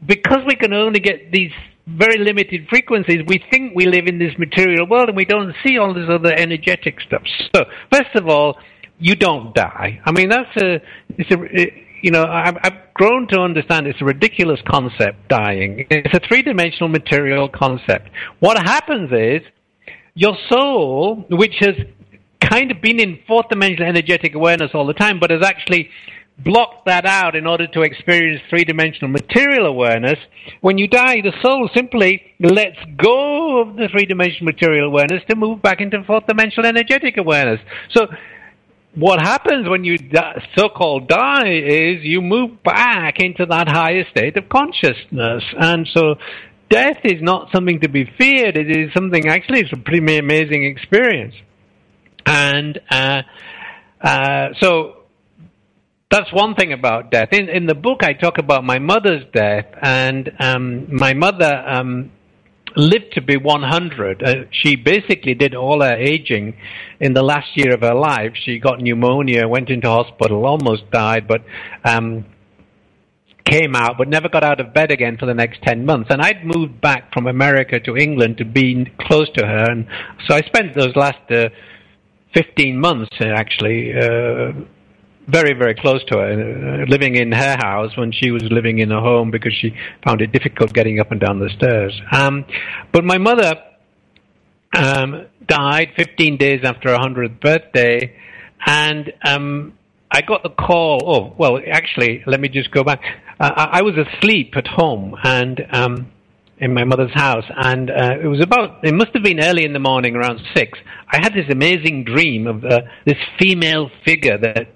[0.04, 1.52] because we can only get these
[1.86, 5.78] very limited frequencies, we think we live in this material world and we don't see
[5.78, 7.22] all this other energetic stuff.
[7.54, 8.58] So, first of all,
[8.98, 10.00] you don't die.
[10.04, 11.36] I mean, that's a, it's a,
[12.02, 15.86] you know, I've, I've grown to understand it's a ridiculous concept, dying.
[15.90, 18.10] It's a three-dimensional material concept.
[18.40, 19.42] What happens is,
[20.14, 21.76] your soul, which has
[22.40, 25.90] kind of been in fourth dimensional energetic awareness all the time, but has actually
[26.44, 30.18] blocked that out in order to experience three dimensional material awareness.
[30.60, 35.36] When you die, the soul simply lets go of the three dimensional material awareness to
[35.36, 37.60] move back into fourth dimensional energetic awareness.
[37.90, 38.06] So,
[38.94, 39.96] what happens when you
[40.56, 45.44] so-called die is you move back into that higher state of consciousness.
[45.56, 46.16] And so
[46.70, 48.56] death is not something to be feared.
[48.56, 51.34] It is something, actually, it's a pretty amazing experience.
[52.26, 53.22] And uh,
[54.00, 54.96] uh, so
[56.10, 57.28] that's one thing about death.
[57.32, 62.10] In, in the book, I talk about my mother's death, and um, my mother um,
[62.76, 64.22] lived to be 100.
[64.22, 66.56] Uh, she basically did all her aging
[66.98, 68.32] in the last year of her life.
[68.44, 71.42] She got pneumonia, went into hospital, almost died, but
[71.84, 72.24] um,
[73.44, 76.08] came out, but never got out of bed again for the next 10 months.
[76.10, 79.86] And I'd moved back from America to England to be close to her, and
[80.26, 81.48] so I spent those last uh,
[82.34, 83.92] 15 months uh, actually.
[83.96, 84.52] Uh,
[85.28, 86.32] very, very close to her,
[86.82, 89.72] uh, living in her house when she was living in a home because she
[90.04, 91.98] found it difficult getting up and down the stairs.
[92.10, 92.44] Um,
[92.92, 93.54] but my mother
[94.74, 98.16] um, died 15 days after her 100th birthday,
[98.66, 99.74] and um,
[100.10, 101.02] I got the call.
[101.06, 103.02] Oh, well, actually, let me just go back.
[103.38, 106.12] Uh, I, I was asleep at home and um,
[106.60, 108.84] in my mother's house, and uh, it was about.
[108.84, 110.78] It must have been early in the morning, around six.
[111.10, 114.68] I had this amazing dream of uh, this female figure that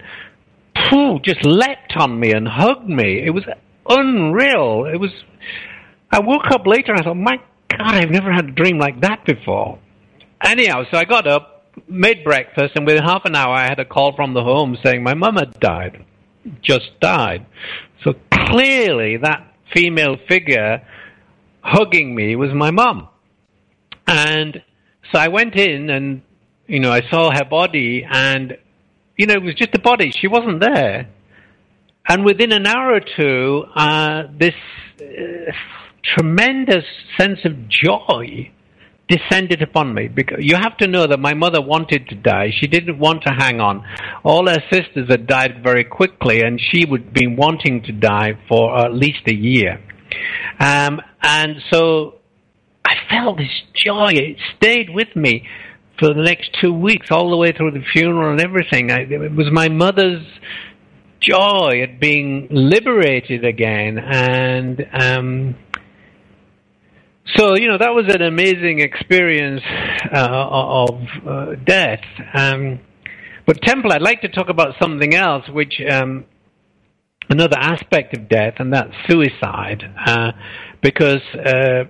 [0.88, 3.22] phew, just leapt on me and hugged me.
[3.24, 3.44] It was
[3.88, 4.86] unreal.
[4.92, 5.10] It was.
[6.10, 7.36] I woke up later and I thought, my
[7.68, 9.78] God, I've never had a dream like that before.
[10.42, 13.84] Anyhow, so I got up, made breakfast, and within half an hour I had a
[13.84, 16.04] call from the home saying my mum had died,
[16.62, 17.46] just died.
[18.04, 20.86] So clearly that female figure
[21.64, 23.08] hugging me was my mum.
[24.06, 24.62] And
[25.10, 26.22] so I went in and,
[26.66, 28.56] you know, I saw her body and
[29.16, 30.10] you know, it was just a body.
[30.10, 31.08] She wasn't there.
[32.08, 34.54] And within an hour or two, uh, this
[35.00, 35.52] uh,
[36.02, 36.84] tremendous
[37.16, 38.50] sense of joy
[39.08, 40.08] descended upon me.
[40.08, 42.52] Because you have to know that my mother wanted to die.
[42.58, 43.84] She didn't want to hang on.
[44.22, 48.76] All her sisters had died very quickly, and she would be wanting to die for
[48.84, 49.80] at least a year.
[50.58, 52.16] Um, and so
[52.84, 54.12] I felt this joy.
[54.12, 55.48] It stayed with me
[55.98, 58.90] for the next two weeks, all the way through the funeral and everything.
[58.90, 60.26] I, it was my mother's
[61.20, 65.56] joy at being liberated again, and um,
[67.36, 69.62] so you know that was an amazing experience
[70.12, 72.02] uh, of uh, death.
[72.34, 72.80] Um,
[73.46, 76.26] but Temple, I'd like to talk about something else, which um,
[77.28, 80.32] another aspect of death, and that's suicide, uh,
[80.84, 81.84] because uh,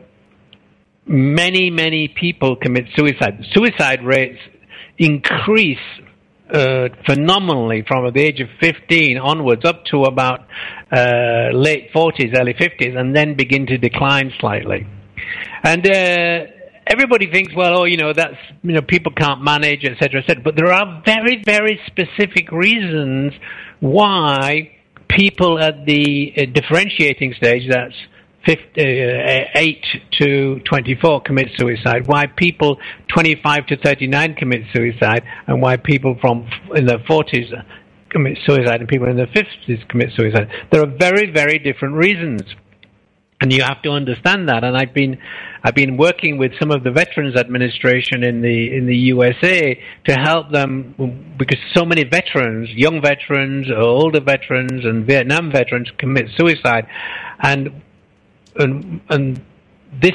[1.04, 3.44] many many people commit suicide.
[3.52, 4.38] Suicide rates
[4.96, 5.86] increase
[6.48, 10.46] uh, phenomenally from the age of 15 onwards up to about
[10.92, 14.86] uh, late 40s, early 50s, and then begin to decline slightly.
[15.64, 16.46] And uh,
[16.86, 20.40] everybody thinks, well, oh, you know, that's you know, people can't manage, etc., etc.
[20.44, 23.32] But there are very, very specific reasons
[23.80, 24.70] why
[25.08, 27.94] people at the uh, differentiating stage, that's
[28.46, 29.84] Uh, 8
[30.20, 32.78] to 24 commit suicide, why people
[33.08, 37.50] 25 to 39 commit suicide, and why people from in their 40s
[38.10, 40.48] commit suicide and people in their 50s commit suicide.
[40.70, 42.42] There are very, very different reasons.
[43.40, 44.62] And you have to understand that.
[44.62, 45.18] And I've been,
[45.62, 50.14] I've been working with some of the Veterans Administration in the in the USA to
[50.14, 50.94] help them
[51.36, 56.86] because so many veterans, young veterans, older veterans, and Vietnam veterans commit suicide,
[57.42, 57.82] and
[58.56, 59.44] and, and
[60.00, 60.14] this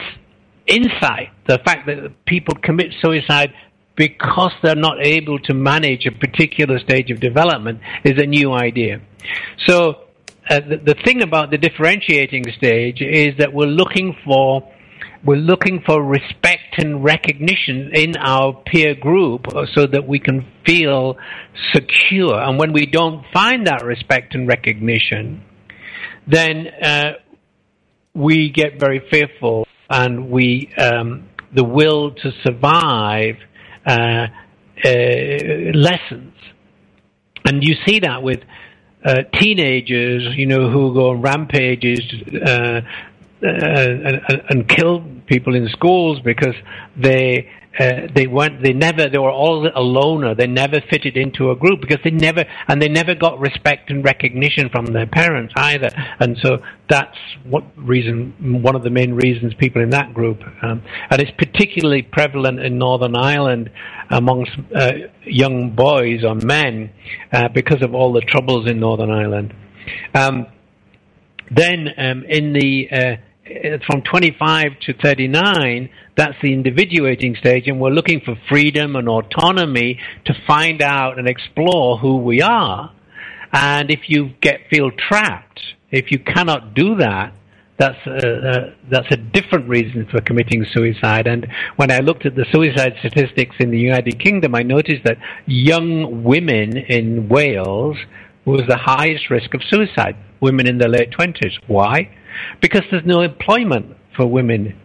[0.65, 3.53] insight, the fact that people commit suicide
[3.95, 9.01] because they're not able to manage a particular stage of development, is a new idea.
[9.67, 10.05] So
[10.49, 14.71] uh, the, the thing about the differentiating stage is that we're looking for
[15.25, 21.17] we're looking for respect and recognition in our peer group so that we can feel
[21.73, 22.39] secure.
[22.39, 25.43] And when we don't find that respect and recognition,
[26.25, 27.11] then uh,
[28.19, 33.37] we get very fearful and we um, the will to survive
[33.85, 34.89] uh, uh,
[35.73, 36.33] lessens.
[37.45, 38.41] And you see that with
[39.05, 42.01] uh, teenagers, you know, who go on rampages
[42.45, 42.81] uh, uh,
[43.41, 46.55] and, and, kill people in schools because
[46.97, 50.33] they uh, they weren't they never they were all a loner.
[50.33, 54.03] They never fitted into a group because they never and they never got respect and
[54.03, 55.89] recognition from their parents either.
[56.19, 56.57] And so
[56.89, 61.31] that's what reason one of the main reasons people in that group um, and it's
[61.37, 63.69] particularly prevalent in Northern Ireland
[64.09, 64.91] amongst uh,
[65.25, 66.91] young boys or men
[67.31, 69.53] uh, because of all the troubles in Northern Ireland.
[70.15, 70.47] Um,
[71.51, 73.15] then um, in the uh,
[73.85, 79.99] from 25 to 39, that's the individuating stage, and we're looking for freedom and autonomy
[80.25, 82.91] to find out and explore who we are.
[83.51, 85.59] And if you get feel trapped,
[85.91, 87.33] if you cannot do that,
[87.77, 91.27] that's a, uh, that's a different reason for committing suicide.
[91.27, 91.47] And
[91.77, 96.23] when I looked at the suicide statistics in the United Kingdom, I noticed that young
[96.23, 97.97] women in Wales
[98.43, 100.17] was the highest risk of suicide.
[100.41, 101.53] Women in their late twenties.
[101.67, 102.09] Why?
[102.61, 104.79] Because there's no employment for women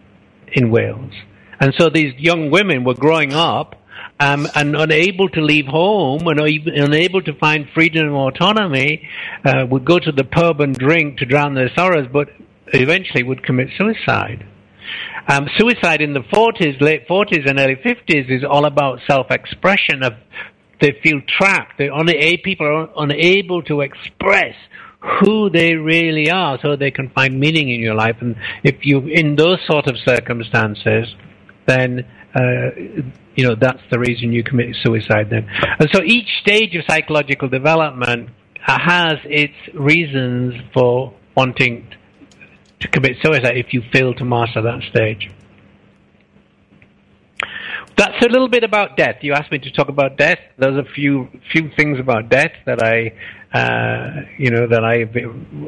[0.52, 1.12] in Wales.
[1.60, 3.76] And so these young women were growing up
[4.20, 9.08] um, and unable to leave home and unable to find freedom and autonomy,
[9.44, 12.28] uh, would go to the pub and drink to drown their sorrows, but
[12.68, 14.46] eventually would commit suicide.
[15.26, 20.12] Um, suicide in the 40s, late 40s and early 50s is all about self-expression of
[20.80, 21.80] they feel trapped.
[21.80, 24.54] Unable, people are unable to express
[25.20, 28.16] who they really are so they can find meaning in your life.
[28.20, 31.14] And if you, in those sort of circumstances,
[31.66, 32.70] then, uh,
[33.36, 35.48] you know, that's the reason you commit suicide then.
[35.78, 38.30] And so each stage of psychological development
[38.60, 41.86] has its reasons for wanting
[42.80, 45.30] to commit suicide if you fail to master that stage.
[47.96, 49.16] That's a little bit about death.
[49.20, 50.38] You asked me to talk about death.
[50.58, 53.12] There's a few few things about death that I,
[53.54, 55.06] you know, that I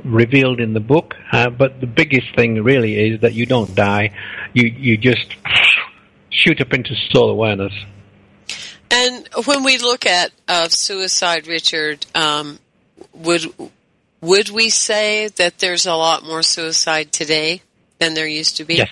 [0.05, 1.15] revealed in the book.
[1.31, 4.13] Uh, but the biggest thing really is that you don't die.
[4.55, 5.37] You you just
[6.31, 7.73] shoot up into soul awareness.
[8.91, 12.59] And when we look at uh, suicide, Richard, um,
[13.13, 13.53] would
[14.21, 17.63] would we say that there's a lot more suicide today
[17.99, 18.77] than there used to be?
[18.77, 18.91] Yes,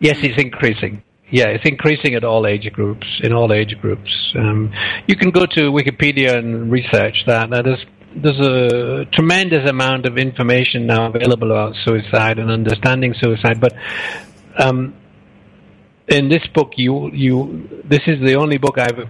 [0.00, 1.02] yes, it's increasing.
[1.30, 3.06] Yeah, it's increasing at all age groups.
[3.22, 4.72] In all age groups, um,
[5.06, 7.50] you can go to Wikipedia and research that.
[7.50, 7.84] Now, there's
[8.22, 13.60] there's a tremendous amount of information now available about suicide and understanding suicide.
[13.60, 13.74] But
[14.58, 14.94] um,
[16.08, 19.08] in this book, you you this is the only book I've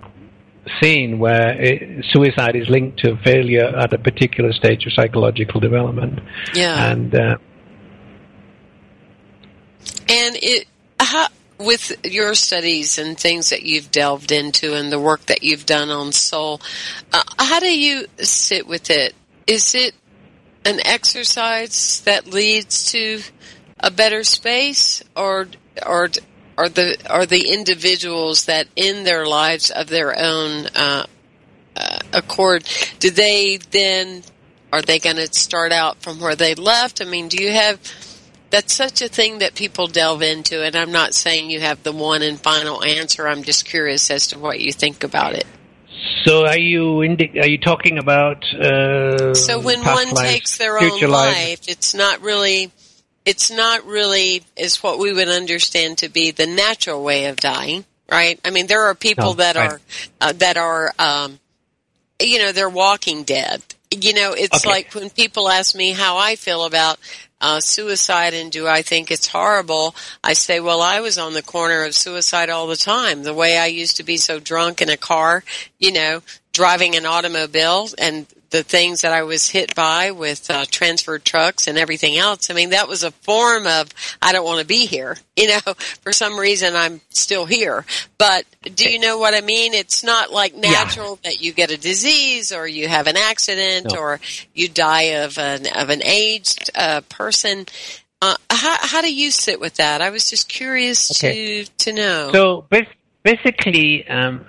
[0.83, 6.21] seen where it, suicide is linked to failure at a particular stage of psychological development.
[6.55, 7.37] Yeah, and uh,
[10.09, 10.67] and it
[11.01, 11.29] how
[11.59, 15.91] with your studies and things that you've delved into and the work that you've done
[15.91, 16.61] on soul,
[17.13, 19.15] uh, how do you sit with it?
[19.47, 19.95] Is it
[20.65, 23.21] an exercise that leads to
[23.81, 25.49] a better space, or
[25.87, 26.11] or
[26.57, 31.07] are the are the individuals that in their lives of their own uh,
[31.77, 32.65] uh, accord,
[32.99, 34.23] do they then
[34.73, 37.01] are they going to start out from where they left?
[37.01, 37.81] I mean, do you have
[38.51, 41.92] that's such a thing that people delve into, and I'm not saying you have the
[41.92, 43.28] one and final answer.
[43.28, 45.46] I'm just curious as to what you think about it.
[46.24, 48.44] So, are you indi- are you talking about?
[48.55, 52.70] Uh, so, when one takes their own life, it's not really
[53.28, 57.84] it's not really is what we would understand to be the natural way of dying,
[58.11, 58.40] right?
[58.42, 59.72] I mean, there are people no, that right.
[59.72, 59.80] are
[60.22, 61.38] uh, that are, um,
[62.22, 63.62] you know, they're walking dead.
[63.90, 64.68] You know, it's okay.
[64.70, 66.99] like when people ask me how I feel about
[67.41, 69.95] uh, suicide and do I think it's horrible?
[70.22, 73.22] I say, well, I was on the corner of suicide all the time.
[73.22, 75.45] The way I used to be so drunk in a car,
[75.78, 76.22] you know,
[76.53, 81.66] driving an automobile and the things that I was hit by with uh, transferred trucks
[81.66, 82.51] and everything else.
[82.51, 83.88] I mean, that was a form of
[84.22, 85.16] I don't want to be here.
[85.38, 87.84] You know, for some reason I'm still here.
[88.18, 88.44] But
[88.74, 89.72] do you know what I mean?
[89.72, 91.30] It's not like natural yeah.
[91.30, 94.01] that you get a disease or you have an accident no.
[94.01, 94.20] or
[94.53, 97.66] you die of an of an aged uh, person.
[98.20, 100.03] Uh, how, how do you sit with that?
[100.03, 101.62] I was just curious okay.
[101.62, 102.30] to to know.
[102.32, 102.66] So
[103.22, 104.44] basically, um,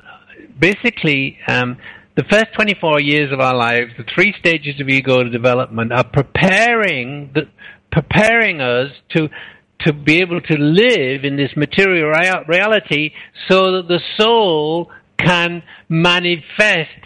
[0.58, 1.38] basically.
[1.48, 1.78] Um,
[2.20, 7.32] the first 24 years of our lives, the three stages of ego development are preparing
[7.34, 7.44] the,
[7.94, 9.30] preparing us to
[9.86, 12.12] to be able to live in this material
[12.46, 13.12] reality
[13.48, 17.06] so that the soul can manifest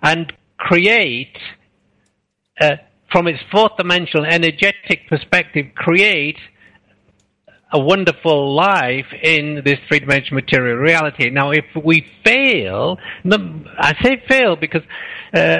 [0.00, 1.36] and create
[2.58, 2.76] uh,
[3.12, 6.38] from its fourth dimensional energetic perspective create
[7.70, 11.28] a wonderful life in this three dimensional material reality.
[11.30, 14.82] Now, if we fail, I say fail because
[15.34, 15.58] uh,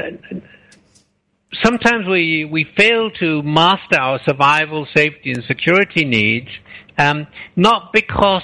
[1.62, 6.48] sometimes we, we fail to master our survival, safety, and security needs,
[6.96, 8.42] um, not because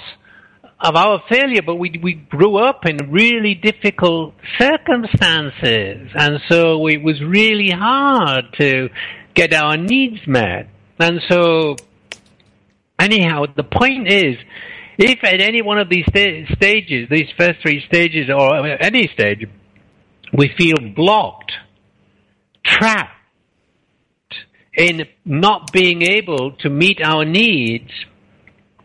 [0.81, 6.11] of our failure, but we, we grew up in really difficult circumstances.
[6.15, 8.91] And so it was really hard to
[9.35, 10.69] get our needs met.
[10.99, 11.77] And so
[12.99, 14.37] anyhow, the point is,
[14.99, 19.49] if at any one of these st- stages, these first three stages, or any stage,
[20.33, 21.53] we feel blocked,
[22.65, 23.11] trapped
[24.77, 27.91] in not being able to meet our needs,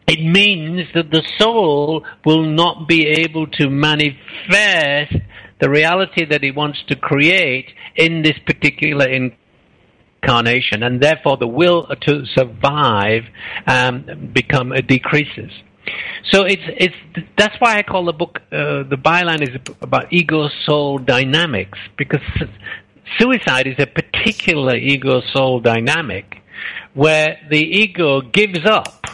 [0.08, 5.16] it means that the soul will not be able to manifest
[5.60, 9.39] the reality that it wants to create in this particular incarnation,
[10.84, 13.24] and therefore the will to survive
[13.68, 15.52] um, become uh, decreases.
[16.32, 16.96] So it's it's
[17.38, 22.22] that's why I call the book uh, the byline is about ego soul dynamics because
[23.18, 26.42] suicide is a particular ego soul dynamic
[26.94, 29.06] where the ego gives up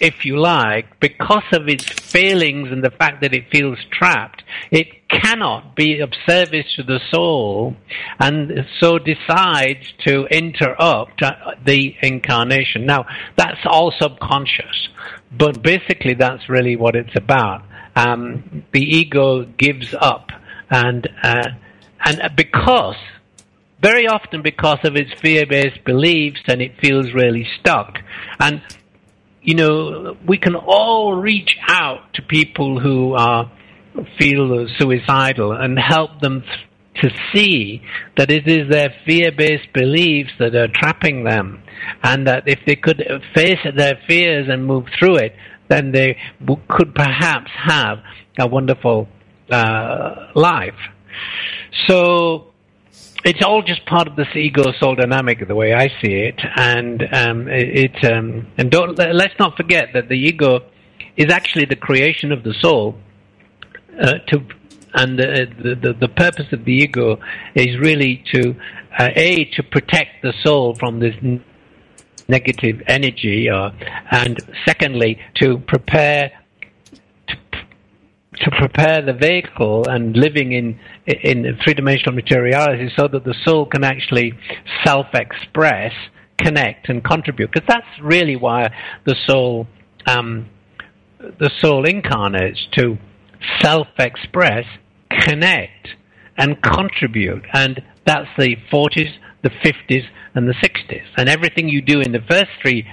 [0.00, 5.08] if you like, because of its failings and the fact that it feels trapped, it
[5.08, 7.76] cannot be of service to the soul
[8.18, 11.22] and so decides to interrupt
[11.64, 12.86] the incarnation.
[12.86, 13.06] Now,
[13.36, 14.88] that's all subconscious,
[15.30, 17.62] but basically that's really what it's about.
[17.96, 20.30] Um, the ego gives up
[20.70, 21.48] and, uh,
[22.04, 22.96] and because
[23.82, 27.98] very often because of its fear-based beliefs and it feels really stuck.
[28.38, 28.62] And
[29.42, 33.50] you know, we can all reach out to people who are
[34.18, 36.44] feel suicidal and help them
[36.96, 37.82] to see
[38.16, 41.62] that it is their fear-based beliefs that are trapping them,
[42.02, 43.02] and that if they could
[43.34, 45.34] face their fears and move through it,
[45.68, 46.16] then they
[46.68, 47.98] could perhaps have
[48.38, 49.08] a wonderful
[49.50, 50.74] uh, life.
[51.86, 52.49] So
[53.24, 57.02] it's all just part of this ego soul dynamic, the way I see it, and
[57.12, 60.60] um, it, it um, and don't let's not forget that the ego
[61.16, 62.96] is actually the creation of the soul.
[64.00, 64.44] Uh, to
[64.94, 67.18] and the, the the purpose of the ego
[67.54, 68.54] is really to
[68.98, 71.14] uh, a to protect the soul from this
[72.28, 73.70] negative energy, uh,
[74.10, 76.32] and secondly to prepare
[78.40, 83.66] to prepare the vehicle and living in in three dimensional materiality so that the soul
[83.66, 84.32] can actually
[84.84, 85.92] self express,
[86.38, 87.50] connect, and contribute.
[87.52, 88.72] Because that's really why
[89.04, 89.66] the soul
[90.06, 90.48] um,
[91.18, 92.96] the soul incarnates to
[93.60, 94.64] self express,
[95.10, 95.88] connect,
[96.38, 97.44] and contribute.
[97.52, 99.12] And that's the 40s,
[99.42, 101.04] the 50s, and the 60s.
[101.16, 102.86] And everything you do in the first three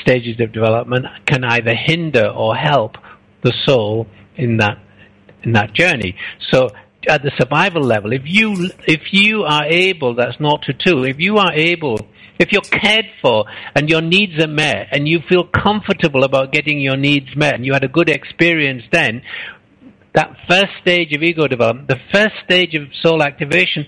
[0.00, 2.96] stages of development can either hinder or help
[3.42, 4.78] the soul in that
[5.44, 6.16] in that journey.
[6.50, 6.70] So
[7.08, 11.04] at the survival level, if you if you are able, that's not to two.
[11.04, 11.98] If you are able
[12.38, 16.80] if you're cared for and your needs are met and you feel comfortable about getting
[16.80, 19.22] your needs met and you had a good experience then,
[20.14, 23.86] that first stage of ego development, the first stage of soul activation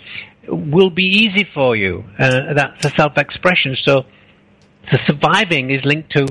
[0.49, 2.05] will be easy for you.
[2.19, 3.77] Uh, that's the self-expression.
[3.85, 4.05] So
[4.91, 6.27] the surviving is linked to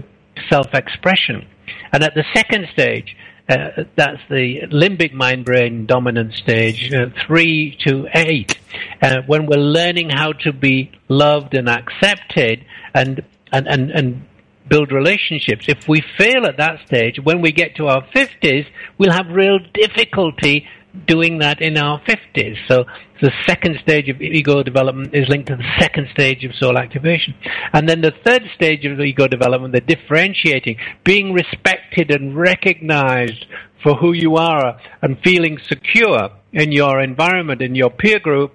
[0.49, 1.47] self-expression.
[1.91, 3.15] And at the second stage,
[3.47, 8.57] uh, that's the limbic mind brain dominant stage, uh, three to eight,
[9.01, 14.25] uh, when we're learning how to be loved and accepted and, and, and, and
[14.67, 15.65] build relationships.
[15.67, 18.65] If we fail at that stage, when we get to our 50s,
[18.97, 20.67] we'll have real difficulty
[21.07, 22.57] doing that in our 50s.
[22.67, 22.85] So
[23.21, 27.35] the second stage of ego development is linked to the second stage of soul activation.
[27.73, 33.45] And then the third stage of ego development, the differentiating, being respected and recognized
[33.83, 38.53] for who you are and feeling secure in your environment, in your peer group,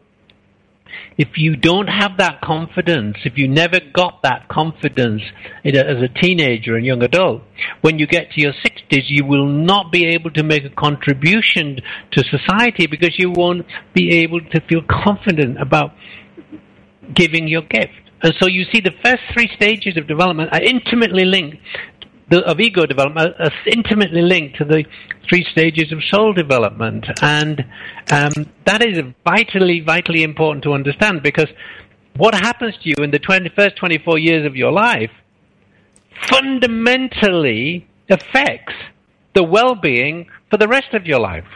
[1.17, 5.23] if you don't have that confidence, if you never got that confidence
[5.65, 7.43] as a teenager and young adult,
[7.81, 11.81] when you get to your 60s, you will not be able to make a contribution
[12.13, 15.93] to society because you won't be able to feel confident about
[17.15, 17.93] giving your gift.
[18.23, 21.57] And so you see the first three stages of development are intimately linked
[22.31, 24.85] the, of ego development are intimately linked to the
[25.29, 27.07] three stages of soul development.
[27.21, 27.65] And
[28.11, 28.33] um,
[28.65, 31.49] that is vitally, vitally important to understand because
[32.17, 35.11] what happens to you in the 20, first 24 years of your life
[36.29, 38.75] fundamentally affects
[39.35, 41.47] the well-being for the rest of your life.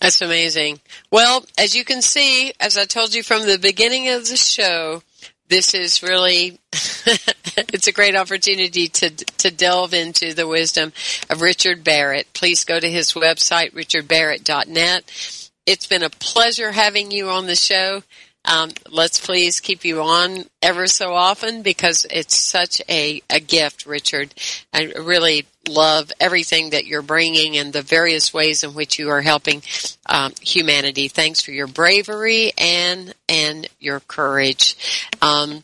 [0.00, 0.80] That's amazing.
[1.12, 5.02] Well, as you can see, as I told you from the beginning of the show,
[5.48, 10.92] this is really it's a great opportunity to to delve into the wisdom
[11.28, 12.32] of Richard Barrett.
[12.32, 15.50] Please go to his website richardbarrett.net.
[15.64, 18.02] It's been a pleasure having you on the show.
[18.44, 23.86] Um, let's please keep you on ever so often because it's such a, a gift,
[23.86, 24.34] Richard.
[24.72, 29.22] I really love everything that you're bringing and the various ways in which you are
[29.22, 29.62] helping
[30.06, 31.08] um, humanity.
[31.08, 34.76] Thanks for your bravery and and your courage.
[35.22, 35.62] Um,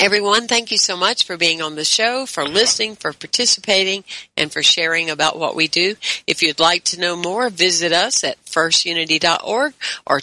[0.00, 4.04] Everyone, thank you so much for being on the show, for listening, for participating,
[4.36, 5.96] and for sharing about what we do.
[6.24, 9.74] If you'd like to know more, visit us at firstunity.org
[10.06, 10.20] or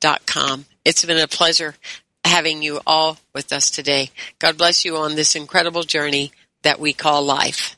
[0.00, 0.66] templehayes.com.
[0.84, 1.74] It's been a pleasure
[2.24, 4.10] having you all with us today.
[4.38, 6.32] God bless you on this incredible journey
[6.62, 7.76] that we call life.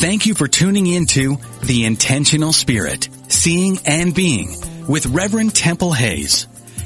[0.00, 4.56] Thank you for tuning into The Intentional Spirit Seeing and Being
[4.88, 6.48] with Reverend Temple Hayes.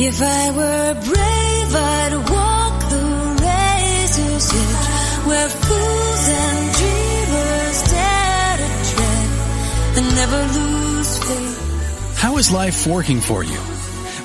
[0.00, 3.02] If I were brave, I'd walk the
[3.42, 9.28] razor's edge where fools and dreamers dare to tread
[9.98, 12.16] and never lose faith.
[12.16, 13.58] How is life working for you?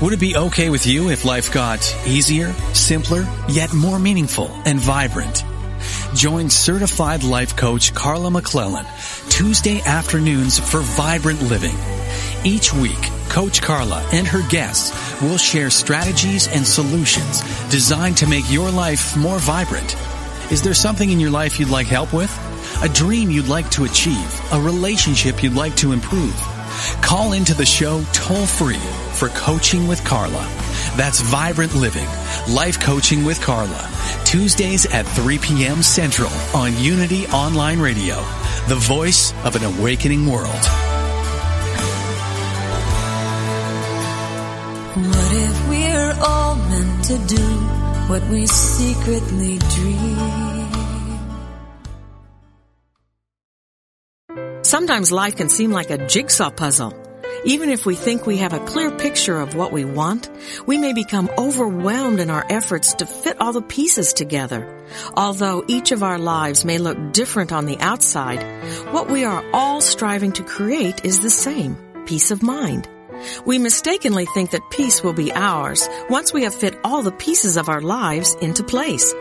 [0.01, 4.79] Would it be okay with you if life got easier, simpler, yet more meaningful and
[4.79, 5.43] vibrant?
[6.13, 8.85] Join certified life coach Carla McClellan
[9.29, 11.75] Tuesday afternoons for vibrant living.
[12.43, 18.43] Each week, Coach Carla and her guests will share strategies and solutions designed to make
[18.51, 19.97] your life more vibrant.
[20.51, 22.31] Is there something in your life you'd like help with?
[22.83, 24.39] A dream you'd like to achieve?
[24.51, 26.35] A relationship you'd like to improve?
[27.01, 30.47] Call into the show toll free for coaching with Carla.
[30.95, 32.07] That's Vibrant Living,
[32.53, 33.89] Life Coaching with Carla.
[34.25, 35.81] Tuesdays at 3 p.m.
[35.81, 38.17] Central on Unity Online Radio,
[38.67, 40.92] the voice of an awakening world.
[44.93, 47.43] What if we're all meant to do
[48.09, 50.73] what we secretly dream?
[54.61, 56.93] Sometimes life can seem like a jigsaw puzzle.
[57.43, 60.29] Even if we think we have a clear picture of what we want,
[60.67, 64.85] we may become overwhelmed in our efforts to fit all the pieces together.
[65.17, 68.43] Although each of our lives may look different on the outside,
[68.93, 72.87] what we are all striving to create is the same, peace of mind.
[73.45, 77.57] We mistakenly think that peace will be ours once we have fit all the pieces
[77.57, 79.13] of our lives into place.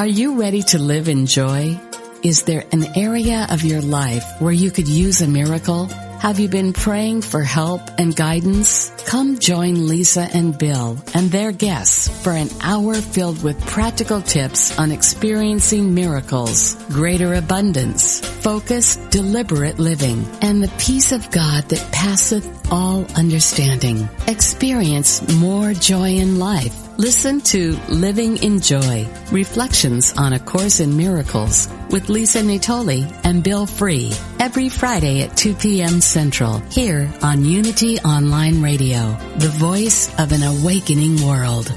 [0.00, 1.78] Are you ready to live in joy?
[2.22, 5.88] Is there an area of your life where you could use a miracle?
[6.20, 8.88] Have you been praying for help and guidance?
[9.04, 14.78] Come join Lisa and Bill and their guests for an hour filled with practical tips
[14.78, 22.72] on experiencing miracles, greater abundance, focus, deliberate living, and the peace of God that passeth
[22.72, 24.08] all understanding.
[24.28, 26.89] Experience more joy in life.
[27.00, 33.42] Listen to Living in Joy, Reflections on A Course in Miracles with Lisa Natoli and
[33.42, 36.02] Bill Free every Friday at 2 p.m.
[36.02, 41.72] Central here on Unity Online Radio, the voice of an awakening world.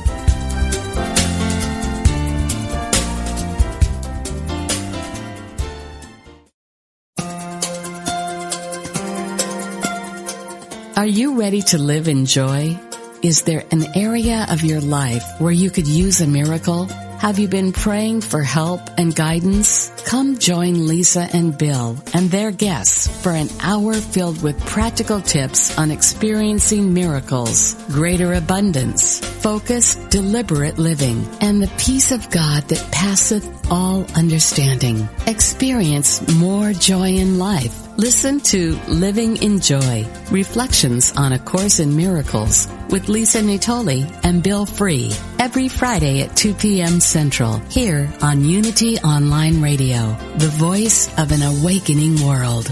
[10.97, 12.77] Are you ready to live in joy?
[13.23, 16.87] Is there an area of your life where you could use a miracle?
[17.19, 19.89] Have you been praying for help and guidance?
[20.03, 25.77] Come join Lisa and Bill and their guests for an hour filled with practical tips
[25.77, 33.71] on experiencing miracles, greater abundance, focused, deliberate living, and the peace of God that passeth
[33.71, 35.07] all understanding.
[35.27, 37.83] Experience more joy in life.
[37.97, 44.41] Listen to Living in Joy, Reflections on A Course in Miracles with Lisa Natoli and
[44.41, 46.99] Bill Free every Friday at 2 p.m.
[46.99, 52.71] Central here on Unity Online Radio, the voice of an awakening world.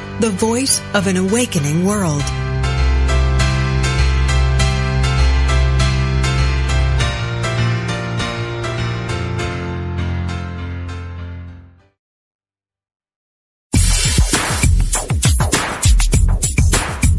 [0.19, 2.40] the voice of an awakening world.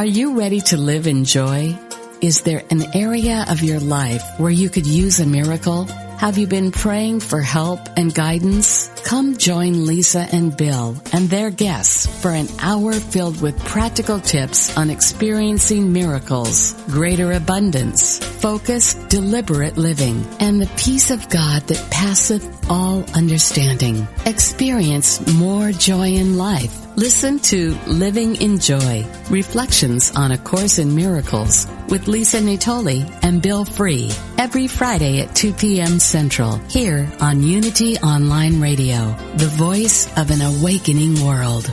[0.00, 1.78] Are you ready to live in joy?
[2.22, 5.84] Is there an area of your life where you could use a miracle?
[6.16, 8.88] Have you been praying for help and guidance?
[9.04, 14.74] Come join Lisa and Bill and their guests for an hour filled with practical tips
[14.74, 22.70] on experiencing miracles, greater abundance, focused, deliberate living, and the peace of God that passeth
[22.70, 24.08] all understanding.
[24.24, 26.89] Experience more joy in life.
[27.00, 33.40] Listen to Living in Joy, Reflections on A Course in Miracles with Lisa Natoli and
[33.40, 35.98] Bill Free every Friday at 2 p.m.
[35.98, 41.72] Central here on Unity Online Radio, the voice of an awakening world.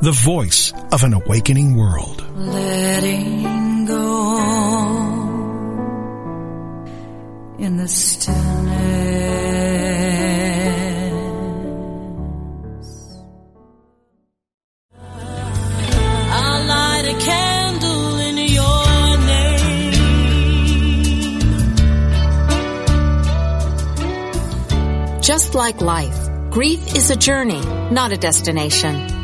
[0.00, 2.24] the voice of an awakening world.
[2.36, 4.36] Letting go
[7.58, 8.38] in the stillness.
[16.30, 19.90] I'll light a candle in your name.
[25.20, 29.17] Just like life, grief is a journey, not a destination.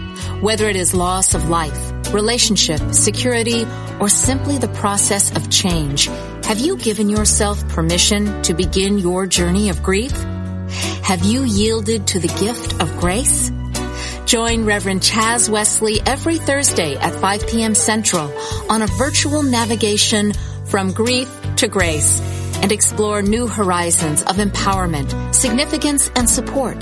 [0.44, 3.64] Whether it is loss of life, relationship, security,
[3.98, 6.04] or simply the process of change,
[6.44, 10.12] have you given yourself permission to begin your journey of grief?
[11.02, 13.50] Have you yielded to the gift of grace?
[14.26, 17.74] Join Reverend Chaz Wesley every Thursday at 5 p.m.
[17.74, 18.30] Central
[18.68, 20.34] on a virtual navigation
[20.66, 21.26] from grief
[21.56, 22.20] to grace
[22.60, 26.76] and explore new horizons of empowerment, significance, and support.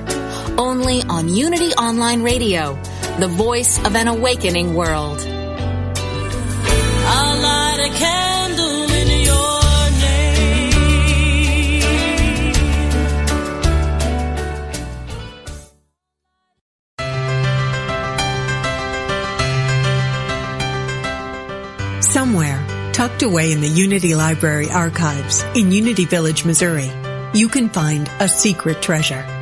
[0.59, 2.77] Only on Unity Online Radio,
[3.19, 5.19] the voice of an awakening world.
[7.05, 10.43] I'll light a candle in your name.
[22.01, 26.91] Somewhere, tucked away in the Unity Library archives in Unity Village, Missouri,
[27.35, 29.42] you can find a secret treasure.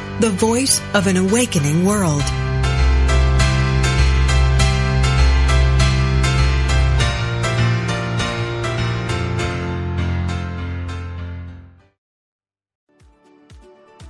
[0.21, 2.21] the voice of an awakening world.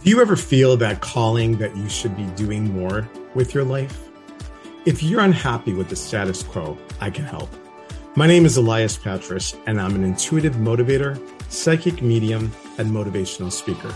[0.04, 4.10] Do you ever feel that calling that you should be doing more with your life?
[4.86, 7.50] If you're unhappy with the status quo, I can help.
[8.18, 11.18] My name is Elias Patras, and I'm an intuitive motivator,
[11.50, 13.96] psychic medium, and motivational speaker.